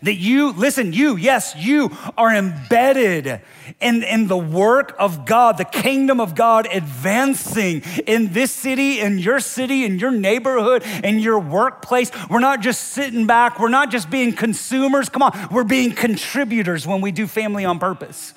[0.02, 3.40] That you, listen, you, yes, you are embedded
[3.80, 9.18] in, in the work of God, the kingdom of God advancing in this city, in
[9.18, 12.10] your city, in your neighborhood, in your workplace.
[12.30, 15.08] We're not just sitting back, we're not just being consumers.
[15.08, 18.34] Come on, we're being contributors when we do family on purpose.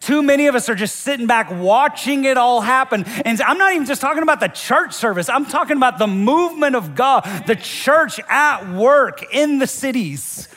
[0.00, 3.04] Too many of us are just sitting back watching it all happen.
[3.24, 6.76] And I'm not even just talking about the church service, I'm talking about the movement
[6.76, 10.48] of God, the church at work in the cities.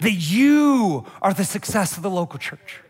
[0.00, 2.80] That you are the success of the local church.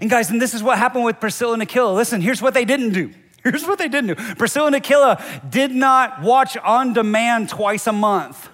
[0.00, 1.92] And guys, and this is what happened with Priscilla and Aquila.
[1.92, 3.12] Listen, here's what they didn't do.
[3.44, 4.34] Here's what they didn't do.
[4.34, 8.48] Priscilla and Aquila did not watch on demand twice a month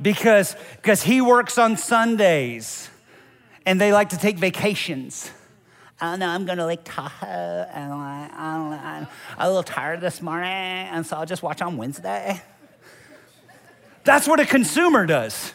[0.00, 2.90] because, because he works on Sundays
[3.64, 5.30] and they like to take vacations.
[6.00, 7.26] I don't know, I'm going to Lake Tahoe,
[7.72, 9.06] and I, I don't know, I'm
[9.38, 12.42] a little tired this morning, and so I'll just watch on Wednesday.
[14.04, 15.54] That's what a consumer does.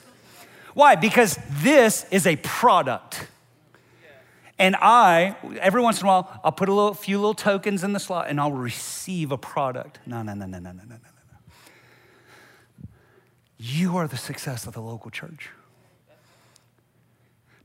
[0.74, 0.96] Why?
[0.96, 3.28] Because this is a product.
[4.58, 7.94] And I, every once in a while, I'll put a little, few little tokens in
[7.94, 10.00] the slot and I'll receive a product.
[10.06, 12.88] No, no, no, no, no, no, no, no, no.
[13.58, 15.50] You are the success of the local church.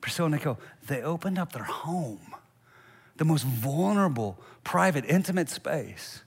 [0.01, 2.35] Priscilla and Nicole, they opened up their home,
[3.17, 6.23] the most vulnerable, private, intimate space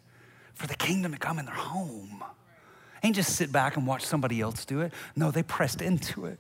[0.54, 2.24] for the kingdom to come in their home.
[3.02, 4.94] Ain't just sit back and watch somebody else do it.
[5.16, 6.38] No, they pressed into it.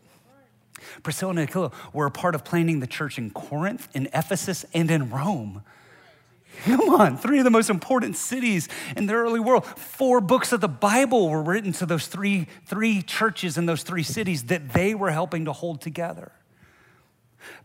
[1.03, 4.89] Priscilla and Aquila were a part of planting the church in Corinth, in Ephesus, and
[4.89, 5.63] in Rome.
[6.65, 8.67] Come on, three of the most important cities
[8.97, 9.65] in the early world.
[9.65, 14.03] Four books of the Bible were written to those three, three churches in those three
[14.03, 16.33] cities that they were helping to hold together.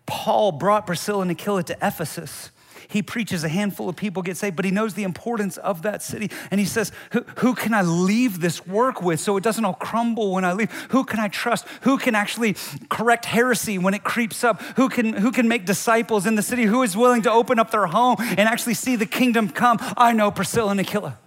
[0.06, 2.50] Paul brought Priscilla and Aquila to Ephesus
[2.94, 6.00] he preaches, a handful of people get saved, but he knows the importance of that
[6.00, 6.30] city.
[6.52, 9.74] And he says, Who, who can I leave this work with so it doesn't all
[9.74, 10.70] crumble when I leave?
[10.90, 11.66] Who can I trust?
[11.80, 12.54] Who can actually
[12.88, 14.62] correct heresy when it creeps up?
[14.76, 16.62] Who can, who can make disciples in the city?
[16.62, 19.78] Who is willing to open up their home and actually see the kingdom come?
[19.96, 21.18] I know Priscilla and Aquila.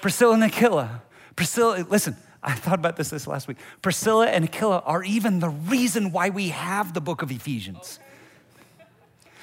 [0.00, 1.02] Priscilla and Aquila.
[1.36, 3.58] Priscilla, listen, I thought about this this last week.
[3.82, 7.98] Priscilla and Aquila are even the reason why we have the book of Ephesians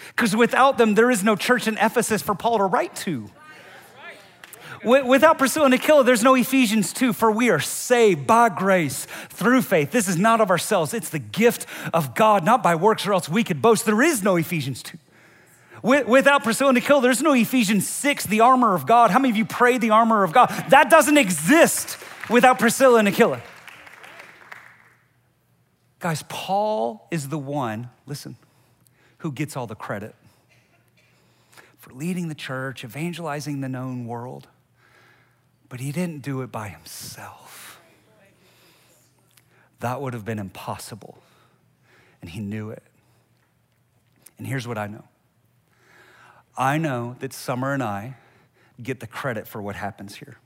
[0.10, 3.30] because without them, there is no church in Ephesus for Paul to write to.
[4.84, 9.62] Without Priscilla and Aquila, there's no Ephesians 2, for we are saved by grace through
[9.62, 9.92] faith.
[9.92, 13.28] This is not of ourselves, it's the gift of God, not by works, or else
[13.28, 13.86] we could boast.
[13.86, 14.98] There is no Ephesians 2.
[15.82, 19.12] Without Priscilla and Aquila, there's no Ephesians 6, the armor of God.
[19.12, 20.48] How many of you pray the armor of God?
[20.70, 21.98] That doesn't exist
[22.30, 23.42] without Priscilla and Aquila.
[26.00, 28.38] Guys, Paul is the one, listen,
[29.20, 30.16] who gets all the credit
[31.78, 34.48] for leading the church, evangelizing the known world.
[35.70, 37.80] But he didn't do it by himself.
[39.80, 41.20] That would have been impossible.
[42.22, 42.84] And he knew it.
[44.38, 45.06] And here's what I know
[46.58, 48.16] I know that Summer and I
[48.82, 50.38] get the credit for what happens here.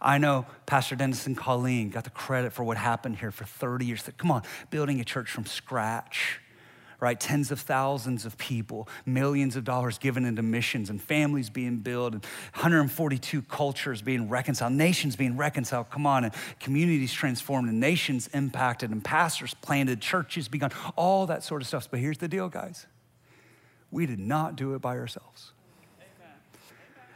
[0.00, 3.86] I know Pastor Dennis and Colleen got the credit for what happened here for 30
[3.86, 4.08] years.
[4.16, 6.40] Come on, building a church from scratch
[7.00, 7.18] right?
[7.18, 12.14] Tens of thousands of people, millions of dollars given into missions, and families being built,
[12.14, 12.24] and
[12.54, 15.90] 142 cultures being reconciled, nations being reconciled.
[15.90, 21.44] Come on, and communities transformed, and nations impacted, and pastors planted, churches begun, all that
[21.44, 21.88] sort of stuff.
[21.90, 22.86] But here's the deal, guys
[23.90, 25.52] we did not do it by ourselves.
[25.98, 26.36] Amen.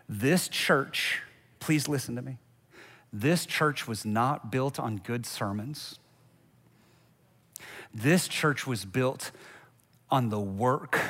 [0.09, 1.21] This church,
[1.61, 2.39] please listen to me.
[3.13, 5.99] This church was not built on good sermons.
[7.93, 9.33] This church was built
[10.13, 11.01] on the work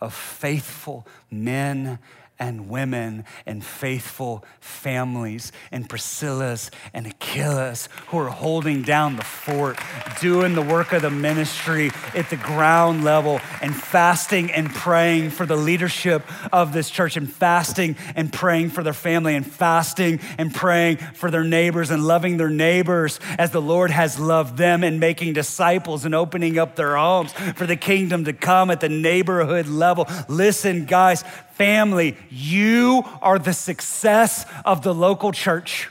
[0.00, 1.98] of faithful men
[2.38, 9.78] and women and faithful families and Priscilla's and Aquila's who are holding down the fort,
[10.20, 15.46] doing the work of the ministry at the ground level and fasting and praying for
[15.46, 16.22] the leadership
[16.52, 21.30] of this church and fasting and praying for their family and fasting and praying for
[21.30, 26.04] their neighbors and loving their neighbors as the Lord has loved them and making disciples
[26.04, 30.08] and opening up their homes for the kingdom to come at the neighborhood level.
[30.28, 31.24] Listen, guys,
[31.62, 35.88] family, you are the success of the local church.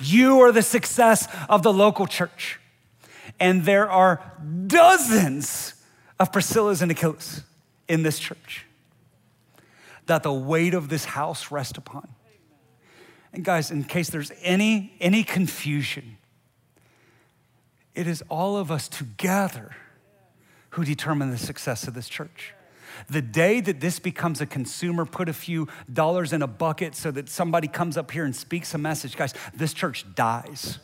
[0.00, 2.58] You are the success of the local church.
[3.38, 4.20] And there are
[4.66, 5.74] dozens
[6.18, 7.44] of Priscillas and Aquilas
[7.86, 8.66] in this church
[10.06, 12.08] that the weight of this house rest upon.
[13.32, 16.16] And guys, in case there's any any confusion,
[17.94, 19.76] it is all of us together
[20.70, 22.52] who determine the success of this church.
[23.08, 27.10] The day that this becomes a consumer, put a few dollars in a bucket so
[27.12, 30.78] that somebody comes up here and speaks a message, guys, this church dies.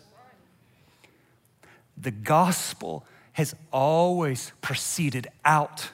[1.97, 5.91] The gospel has always proceeded out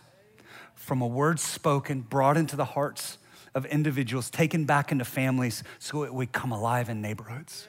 [0.74, 3.18] from a word spoken, brought into the hearts
[3.54, 7.68] of individuals, taken back into families so it would come alive in neighborhoods.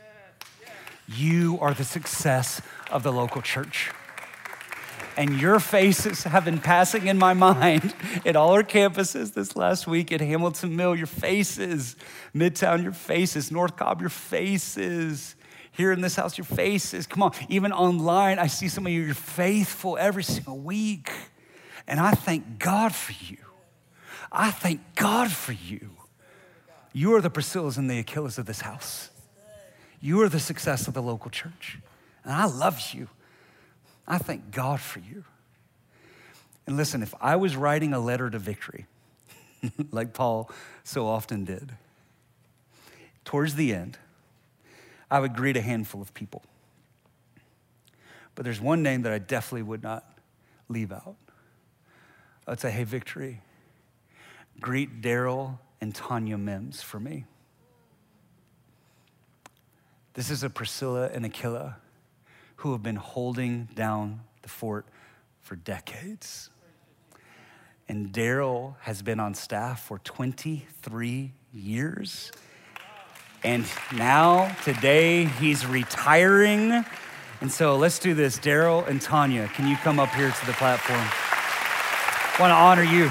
[1.08, 3.92] You are the success of the local church
[5.20, 7.94] and your faces have been passing in my mind
[8.26, 10.96] at all our campuses this last week at Hamilton Mill.
[10.96, 11.98] Your faces,
[12.34, 15.36] Midtown, your faces, North Cobb, your faces.
[15.74, 17.06] Here in this house, your faces.
[17.06, 21.12] Come on, even online, I see some of you, you're faithful every single week.
[21.86, 23.40] And I thank God for you.
[24.32, 25.90] I thank God for you.
[26.94, 29.10] You are the Priscillas and the Aquilas of this house.
[30.00, 31.78] You are the success of the local church.
[32.24, 33.10] And I love you.
[34.10, 35.24] I thank God for you.
[36.66, 38.88] And listen, if I was writing a letter to victory,
[39.92, 40.50] like Paul
[40.84, 41.74] so often did,
[43.24, 43.98] towards the end,
[45.12, 46.44] I would greet a handful of people.
[48.34, 50.06] But there's one name that I definitely would not
[50.70, 51.16] leave out.
[52.48, 53.42] I'd say, hey, Victory,
[54.60, 57.26] greet Daryl and Tanya Mims for me.
[60.14, 61.78] This is a Priscilla and Aquila
[62.60, 64.86] who have been holding down the fort
[65.40, 66.50] for decades.
[67.88, 72.32] And Daryl has been on staff for 23 years.
[73.46, 76.84] And now, today, he's retiring.
[77.40, 78.38] And so let's do this.
[78.38, 81.00] Daryl and Tanya, can you come up here to the platform?
[81.00, 83.10] I want to honor you.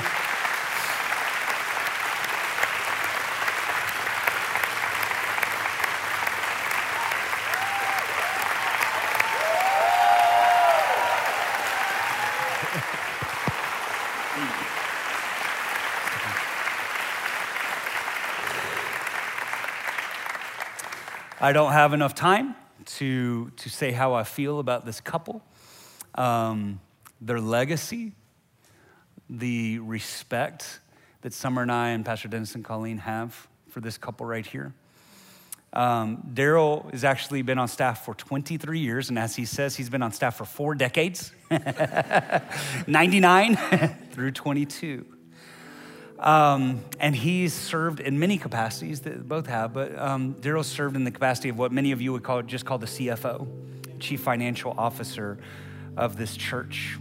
[21.49, 22.55] I don't have enough time
[22.99, 25.43] to, to say how I feel about this couple,
[26.15, 26.79] um,
[27.23, 28.13] their legacy,
[29.31, 30.81] the respect
[31.23, 34.75] that Summer and I and Pastor Dennis and Colleen have for this couple right here.
[35.73, 39.89] Um, Daryl has actually been on staff for 23 years, and as he says, he's
[39.89, 41.33] been on staff for four decades
[42.87, 43.57] 99
[44.13, 45.18] through 22.
[46.19, 51.05] Um, and he's served in many capacities that both have, but um, Daryl served in
[51.05, 53.47] the capacity of what many of you would call just called the CFO,
[54.01, 55.39] Chief Financial Officer
[55.97, 56.99] of this church.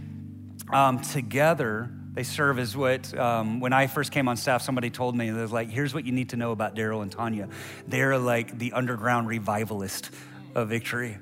[0.72, 5.16] Um, together, they serve as what, um, when I first came on staff, somebody told
[5.16, 7.48] me, they're like, here's what you need to know about Daryl and Tanya.
[7.88, 10.10] They're like the underground revivalist
[10.54, 11.18] of victory,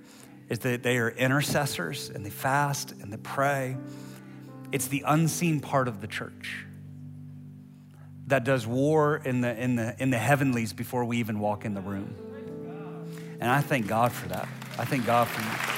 [0.50, 3.76] is that they are intercessors and they fast and they pray.
[4.70, 6.66] It's the unseen part of the church
[8.26, 11.74] that does war in the, in, the, in the heavenlies before we even walk in
[11.74, 12.14] the room.
[13.40, 14.48] And I thank God for that.
[14.78, 15.76] I thank God for you.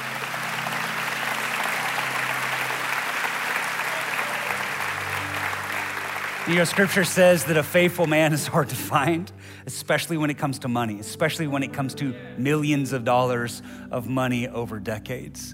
[6.49, 9.31] You know, scripture says that a faithful man is hard to find,
[9.67, 14.07] especially when it comes to money, especially when it comes to millions of dollars of
[14.07, 15.53] money over decades.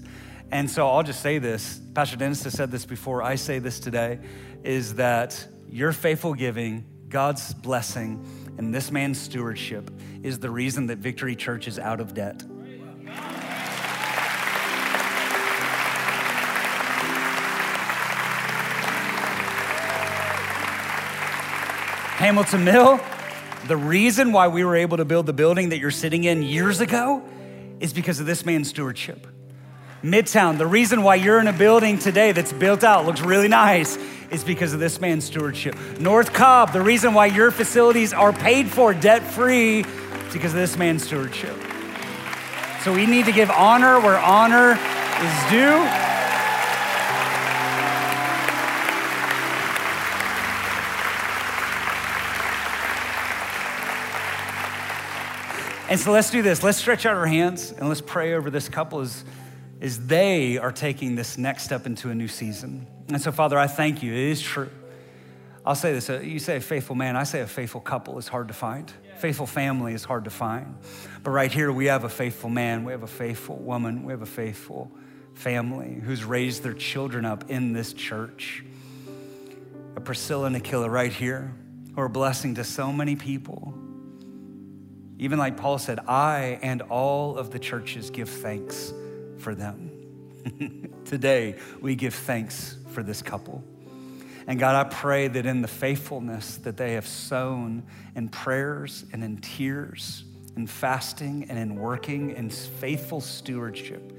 [0.50, 3.78] And so I'll just say this Pastor Dennis has said this before, I say this
[3.78, 4.20] today,
[4.64, 8.24] is that your faithful giving, God's blessing,
[8.58, 9.90] and this man's stewardship
[10.22, 12.42] is the reason that Victory Church is out of debt.
[22.16, 22.98] Hamilton Mill,
[23.68, 26.80] the reason why we were able to build the building that you're sitting in years
[26.80, 27.22] ago
[27.78, 29.26] is because of this man's stewardship.
[30.06, 33.98] Midtown, the reason why you're in a building today that's built out, looks really nice,
[34.30, 35.74] is because of this man's stewardship.
[35.98, 40.60] North Cobb, the reason why your facilities are paid for debt free is because of
[40.60, 41.56] this man's stewardship.
[42.82, 46.06] So we need to give honor where honor is due.
[55.88, 56.62] And so let's do this.
[56.62, 59.24] Let's stretch out our hands and let's pray over this couple as,
[59.80, 62.86] as they are taking this next step into a new season.
[63.08, 64.12] And so, Father, I thank you.
[64.12, 64.70] It is true.
[65.64, 68.28] I'll say this uh, you say a faithful man, I say a faithful couple is
[68.28, 68.92] hard to find.
[69.18, 70.76] Faithful family is hard to find.
[71.22, 74.22] But right here, we have a faithful man, we have a faithful woman, we have
[74.22, 74.92] a faithful
[75.34, 78.64] family who's raised their children up in this church.
[79.96, 81.52] A Priscilla and Aquila right here,
[81.94, 83.74] who are a blessing to so many people.
[85.18, 88.92] Even like Paul said, I and all of the churches give thanks
[89.38, 89.90] for them.
[91.04, 93.62] Today, we give thanks for this couple.
[94.46, 97.82] And God, I pray that in the faithfulness that they have sown
[98.14, 100.24] in prayers and in tears,
[100.56, 104.12] in fasting and in working in faithful stewardship,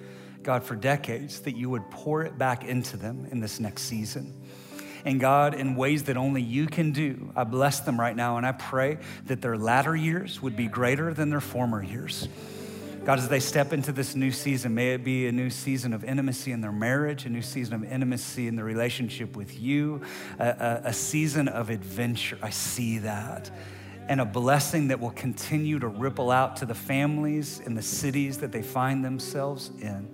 [0.44, 4.34] God, for decades, that you would pour it back into them in this next season.
[5.06, 8.46] And God, in ways that only you can do, I bless them right now and
[8.46, 8.98] I pray
[9.28, 12.28] that their latter years would be greater than their former years.
[13.08, 16.04] God, as they step into this new season, may it be a new season of
[16.04, 20.02] intimacy in their marriage, a new season of intimacy in the relationship with you,
[20.40, 22.38] a, a, a season of adventure.
[22.42, 23.50] I see that.
[24.10, 28.40] And a blessing that will continue to ripple out to the families and the cities
[28.40, 30.14] that they find themselves in.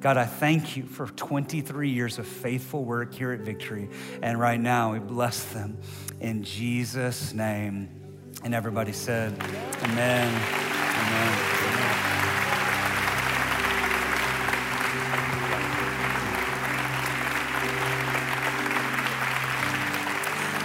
[0.00, 3.88] God, I thank you for 23 years of faithful work here at Victory.
[4.20, 5.78] And right now, we bless them
[6.20, 7.88] in Jesus' name.
[8.44, 9.32] And everybody said,
[9.84, 10.28] Amen.
[10.28, 11.65] Amen.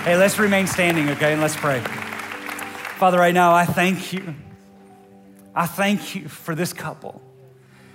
[0.04, 1.80] Hey, let's remain standing, okay, and let's pray.
[2.98, 4.34] Father, right now, I thank you.
[5.54, 7.22] I thank you for this couple.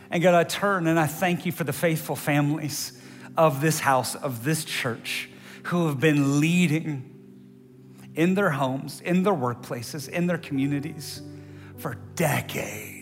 [0.09, 2.93] And God, I turn and I thank you for the faithful families
[3.37, 5.29] of this house, of this church,
[5.65, 7.13] who have been leading
[8.15, 11.23] in their homes, in their workplaces, in their communities
[11.77, 12.96] for decades.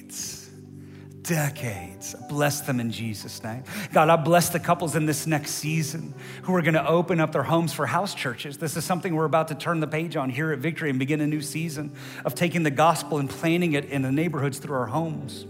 [1.25, 2.15] Decades.
[2.29, 3.65] Bless them in Jesus' name.
[3.93, 7.33] God, I bless the couples in this next season who are going to open up
[7.33, 8.59] their homes for house churches.
[8.59, 11.21] This is something we're about to turn the page on here at Victory and begin
[11.21, 11.93] a new season
[12.25, 15.47] of taking the gospel and planting it in the neighborhoods through our homes.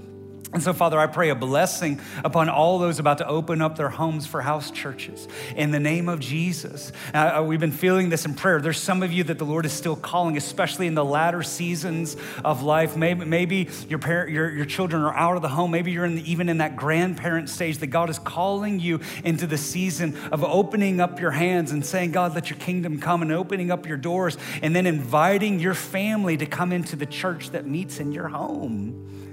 [0.55, 3.89] And so, Father, I pray a blessing upon all those about to open up their
[3.89, 5.27] homes for house churches
[5.57, 6.93] in the name of Jesus.
[7.13, 8.61] Uh, uh, we've been feeling this in prayer.
[8.61, 12.17] There's some of you that the Lord is still calling, especially in the latter seasons
[12.45, 12.97] of life.
[12.97, 15.73] Maybe, maybe your, parent, your, your children are out of the home.
[15.73, 19.49] Maybe you're in the, even in that grandparent stage that God is calling you into
[19.49, 23.33] the season of opening up your hands and saying, God, let your kingdom come, and
[23.33, 27.67] opening up your doors, and then inviting your family to come into the church that
[27.67, 29.24] meets in your home.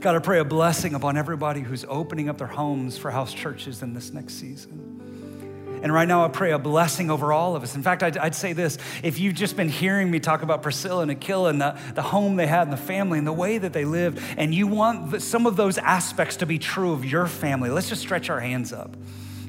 [0.00, 3.82] God, I pray a blessing upon everybody who's opening up their homes for house churches
[3.82, 5.80] in this next season.
[5.82, 7.74] And right now, I pray a blessing over all of us.
[7.74, 11.02] In fact, I'd, I'd, say this if you've just been hearing me talk about Priscilla
[11.02, 13.74] and Aquila and the, the home they had and the family and the way that
[13.74, 17.68] they lived, and you want some of those aspects to be true of your family,
[17.68, 18.96] let's just stretch our hands up.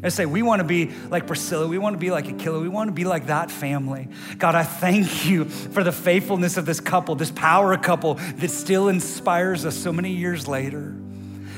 [0.03, 1.67] I say, we want to be like Priscilla.
[1.67, 2.59] We want to be like Aquila.
[2.59, 4.07] We want to be like that family.
[4.39, 8.87] God, I thank you for the faithfulness of this couple, this power couple that still
[8.87, 10.95] inspires us so many years later.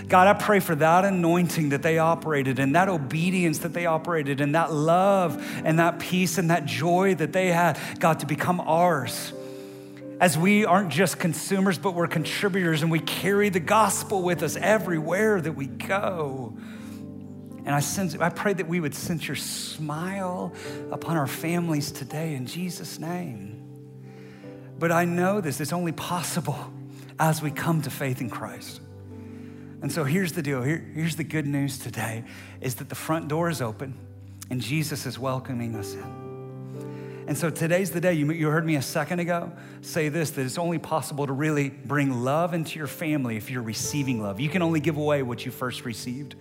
[0.09, 4.41] God, I pray for that anointing that they operated in, that obedience that they operated
[4.41, 8.59] in, that love and that peace and that joy that they had, God, to become
[8.59, 9.31] ours.
[10.19, 14.57] As we aren't just consumers, but we're contributors and we carry the gospel with us
[14.57, 16.53] everywhere that we go.
[17.65, 20.53] And I, sense, I pray that we would sense your smile
[20.91, 23.59] upon our families today in Jesus' name.
[24.77, 26.59] But I know this it's only possible
[27.19, 28.81] as we come to faith in Christ.
[29.81, 30.61] And so here's the deal.
[30.61, 32.23] Here, here's the good news today
[32.61, 33.93] is that the front door is open
[34.49, 36.23] and Jesus is welcoming us in.
[37.27, 38.13] And so today's the day.
[38.13, 39.51] You, you heard me a second ago
[39.81, 43.61] say this that it's only possible to really bring love into your family if you're
[43.61, 44.39] receiving love.
[44.39, 46.35] You can only give away what you first received.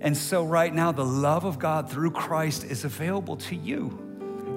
[0.00, 4.04] And so, right now, the love of God through Christ is available to you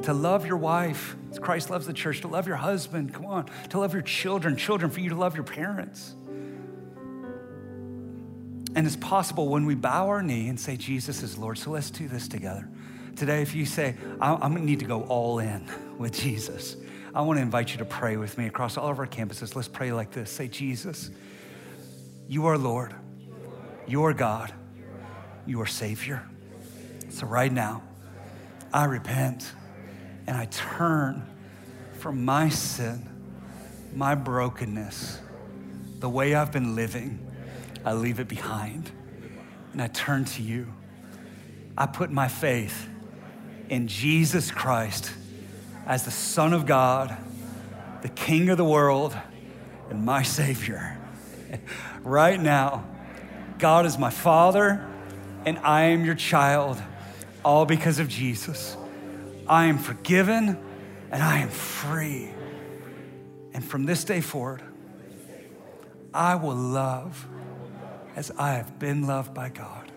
[0.04, 3.80] to love your wife Christ loves the church, to love your husband, come on, to
[3.80, 6.14] love your children, children, for you to love your parents.
[8.74, 11.58] And it's possible when we bow our knee and say, Jesus is Lord.
[11.58, 12.68] So let's do this together.
[13.16, 15.66] Today, if you say, I'm going to need to go all in
[15.98, 16.78] with Jesus,
[17.14, 19.56] I want to invite you to pray with me across all of our campuses.
[19.56, 21.12] Let's pray like this Say, Jesus,
[22.28, 22.96] you are Lord,
[23.88, 24.54] you are God
[25.52, 26.24] your Savior.
[27.10, 27.84] So, right now,
[28.74, 29.52] I repent
[30.26, 31.28] and I turn
[32.00, 33.08] from my sin,
[33.94, 35.20] my brokenness,
[36.00, 37.20] the way I've been living.
[37.84, 38.92] I leave it behind
[39.74, 40.74] and I turn to you.
[41.78, 42.88] I put my faith
[43.70, 45.12] in Jesus Christ
[45.86, 47.16] as the Son of God,
[48.04, 49.18] the King of the world,
[49.90, 50.98] and my Savior.
[52.04, 52.86] right now,
[53.60, 54.88] God is my Father
[55.46, 56.82] and I am your child,
[57.44, 58.78] all because of Jesus.
[59.48, 60.58] I am forgiven
[61.12, 62.30] and I am free.
[63.54, 64.62] And from this day forward,
[66.14, 67.28] I will love
[68.16, 69.92] as I have been loved by God.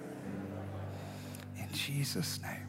[1.59, 2.61] In Jesus' name.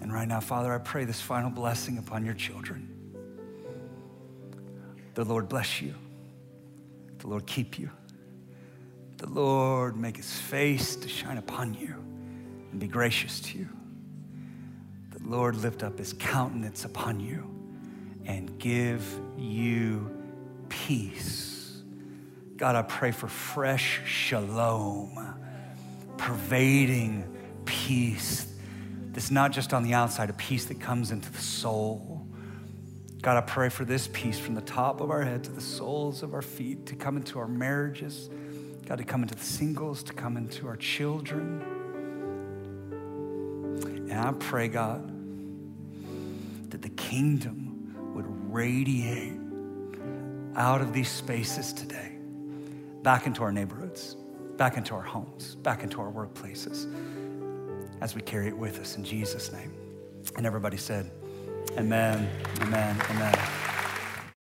[0.00, 2.92] And right now, Father, I pray this final blessing upon your children.
[5.14, 5.94] The Lord bless you,
[7.18, 7.90] the Lord keep you
[9.18, 11.94] the Lord make his face to shine upon you
[12.70, 13.68] and be gracious to you.
[15.10, 17.50] The Lord lift up his countenance upon you
[18.26, 19.02] and give
[19.38, 20.10] you
[20.68, 21.82] peace.
[22.56, 25.34] God, I pray for fresh shalom,
[26.16, 27.32] pervading
[27.64, 28.52] peace
[29.12, 32.26] that's not just on the outside, a peace that comes into the soul.
[33.22, 36.22] God, I pray for this peace from the top of our head to the soles
[36.22, 38.28] of our feet to come into our marriages
[38.86, 41.60] God, to come into the singles, to come into our children.
[44.08, 45.10] And I pray, God,
[46.70, 49.40] that the kingdom would radiate
[50.54, 52.12] out of these spaces today,
[53.02, 54.16] back into our neighborhoods,
[54.56, 56.86] back into our homes, back into our workplaces,
[58.00, 59.74] as we carry it with us in Jesus' name.
[60.36, 61.10] And everybody said,
[61.76, 62.30] Amen,
[62.60, 63.85] amen, amen.